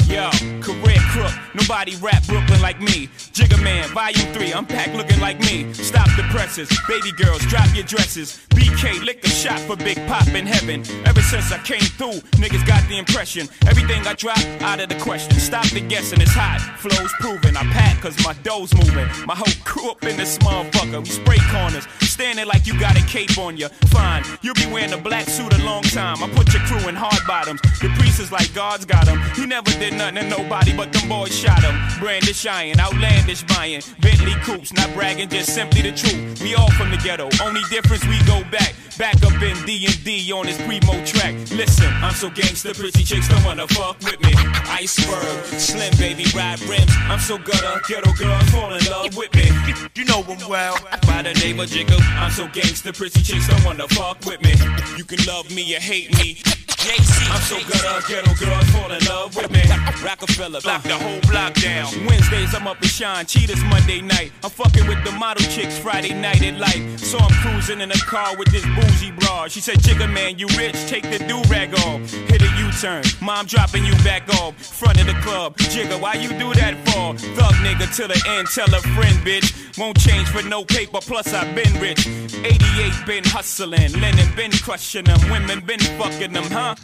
[0.08, 3.08] Yo, career crook, nobody rap Brooklyn like me.
[3.36, 5.72] Jigga Man, volume 3, I'm back looking like me.
[5.74, 8.40] Stop the presses, baby girls, drop your dresses.
[8.50, 10.84] BK, lick a shot for Big Pop in heaven.
[11.06, 13.48] Ever since I came through, niggas got the impression.
[13.66, 15.38] Everything I drop, out of the question.
[15.38, 16.60] Stop the guessing, it's hot.
[16.78, 17.56] Flow's proven.
[17.56, 19.08] I pack cause my dough's moving.
[19.26, 21.00] My whole crew up in this motherfucker.
[21.00, 23.68] We spray corners, standing like you got a cape on you.
[23.92, 26.22] Fine, you'll be wearing a black suit a long time.
[26.22, 27.60] I put your crew in hard bottoms.
[27.80, 29.20] The priest is like God's got him.
[29.34, 31.74] He never did nothing to nobody, but them boys shot him.
[31.98, 33.82] Brandish iron, outlandish buying.
[34.00, 36.42] Bentley coops, not bragging, just simply the truth.
[36.42, 38.74] We all from the ghetto, only difference we go back.
[38.98, 41.34] Back up in D&D on this primo track.
[41.50, 44.34] Listen, I'm so gangster, pretty chicks don't wanna fuck with me.
[44.68, 46.92] Iceberg, slim baby, ride rims.
[47.08, 49.50] I'm so gutter, ghetto girls fall in love with me.
[49.94, 50.76] You know them well.
[51.06, 54.52] By the name of Jiggle, I'm so gangster, pretty chicks don't wanna fuck with me.
[54.96, 56.42] You can love me or hate me.
[56.84, 59.62] I'm so gutter, ghetto girls fall in love with me.
[60.04, 60.60] Rockefeller,
[60.92, 61.88] the whole block down.
[62.06, 64.30] Wednesdays I'm up and shine, cheetahs Monday night.
[64.44, 66.98] I'm fucking with the model chicks Friday night at Life.
[66.98, 69.50] So I'm cruising in a car with this bougie broad.
[69.50, 72.00] She said, Jigga man, you rich, take the do rag off.
[72.28, 74.54] Hit a U-turn, mom dropping you back off.
[74.56, 77.16] Front of the club, Jigga, why you do that for?
[77.36, 79.78] Thug nigga till the end, tell a friend, bitch.
[79.78, 82.06] Won't change for no paper, plus I've been rich.
[82.06, 86.74] 88 been hustling, Lennon been crushing them, women been fucking them, huh?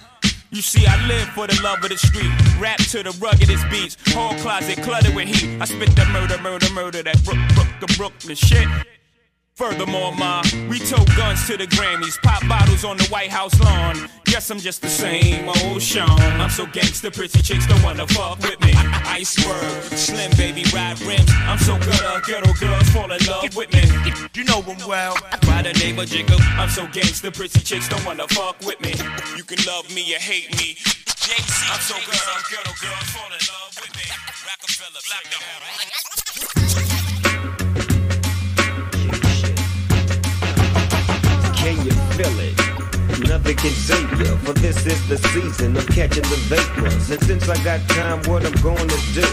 [0.51, 2.31] You see, I live for the love of the street.
[2.59, 3.97] Rap to the ruggedest beats.
[4.15, 5.61] Whole closet cluttered with heat.
[5.61, 7.03] I spit the murder, murder, murder.
[7.03, 8.67] That Brook, Brook, the Brooklyn shit.
[9.59, 10.41] Furthermore, ma,
[10.71, 14.09] we tote guns to the Grammys, pop bottles on the White House lawn.
[14.27, 16.09] Guess I'm just the same old Sean.
[16.39, 18.71] I'm so gangster, pretty chicks don't wanna fuck with me.
[19.03, 21.29] Iceberg, slim baby, ride rims.
[21.43, 23.83] I'm so gutter, ghetto girls fall in love with me.
[24.33, 25.17] You know them well.
[25.43, 28.95] By the name of Jigga, I'm so gangster, pretty chicks don't wanna fuck with me.
[29.37, 30.79] You can love me or hate me.
[31.19, 34.07] JC, I'm so gutter, ghetto girls fall in love with me.
[34.47, 35.27] Rockefeller, black
[41.69, 42.68] Can you feel it?
[43.27, 47.11] Nothing can save you, for this is the season of catching the vapors.
[47.11, 49.27] And since I got time, what I'm going to do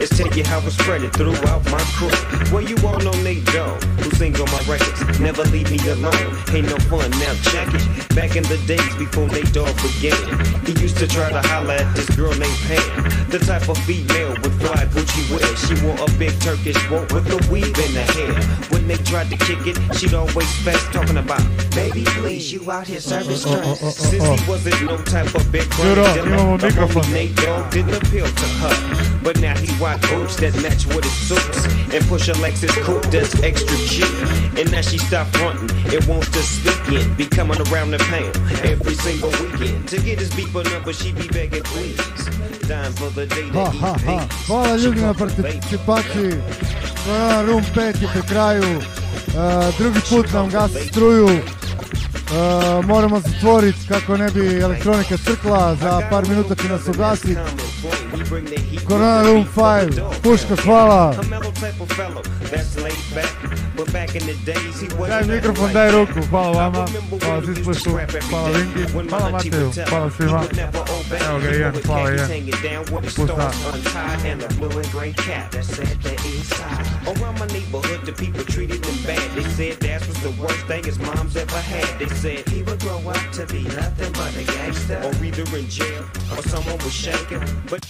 [0.00, 2.10] is tell you how I spread it throughout my crew.
[2.52, 5.18] Well, you all know Nate Dogg, who sings on my records.
[5.18, 8.14] Never leave me alone, ain't no fun, now check it.
[8.14, 10.22] Back in the days before Nate Dogg began,
[10.64, 13.28] he used to try to holler at this girl named Pam.
[13.30, 15.56] The type of female with fly Gucci wear.
[15.56, 18.34] She wore a big Turkish boat with a weave in her hair.
[18.70, 21.42] When they tried to kick it, she'd always fast talking about,
[21.74, 23.66] baby, please, you out here serving stress.
[23.66, 27.34] Oh, oh, oh, since he wasn't no type of big Đuro, brain imamo the Nate
[27.36, 28.74] Dogg didn't appeal to her.
[29.22, 31.64] But now he white boots that match with his suits.
[31.94, 34.10] And push a Lexus coupe that's extra cheap.
[34.58, 37.14] And now she stopped fronting and wants to speak in.
[37.14, 38.34] Be coming around the pound
[38.64, 39.88] every single weekend.
[39.88, 41.96] To get his beeper number, she be begging please.
[42.66, 44.26] Time for the day Ha, to ha, ha.
[44.46, 46.32] Hvala ljudi na participaciji.
[47.06, 48.64] 5 je pri kraju.
[48.64, 51.28] E, drugi put nam gasi struju.
[51.92, 57.36] Uh, moramo zatvoriti kako ne bi elektronika crkla, za par minuta će nas ugasiti.
[58.88, 61.14] Corona Room 5, Puška, hvala.
[65.08, 66.86] Daj mikrofon, daj ruku, hvala vama,
[67.24, 67.90] hvala Zisplešu,
[68.30, 70.42] hvala Vinki, hvala Mateju, hvala svima.
[71.12, 71.74] Evo ga Ian.
[71.74, 72.84] Hvala Ian.
[72.84, 74.24] Pusta.
[74.24, 76.86] and a blue and gray cat that said that inside.
[77.06, 79.30] Around my neighborhood, the people treated him bad.
[79.36, 81.98] They said that was the worst thing his mom's ever had.
[81.98, 85.68] They said he would grow up to be nothing but a gangster, or either in
[85.68, 86.04] jail
[86.36, 87.42] or someone was shaking.
[87.68, 87.84] But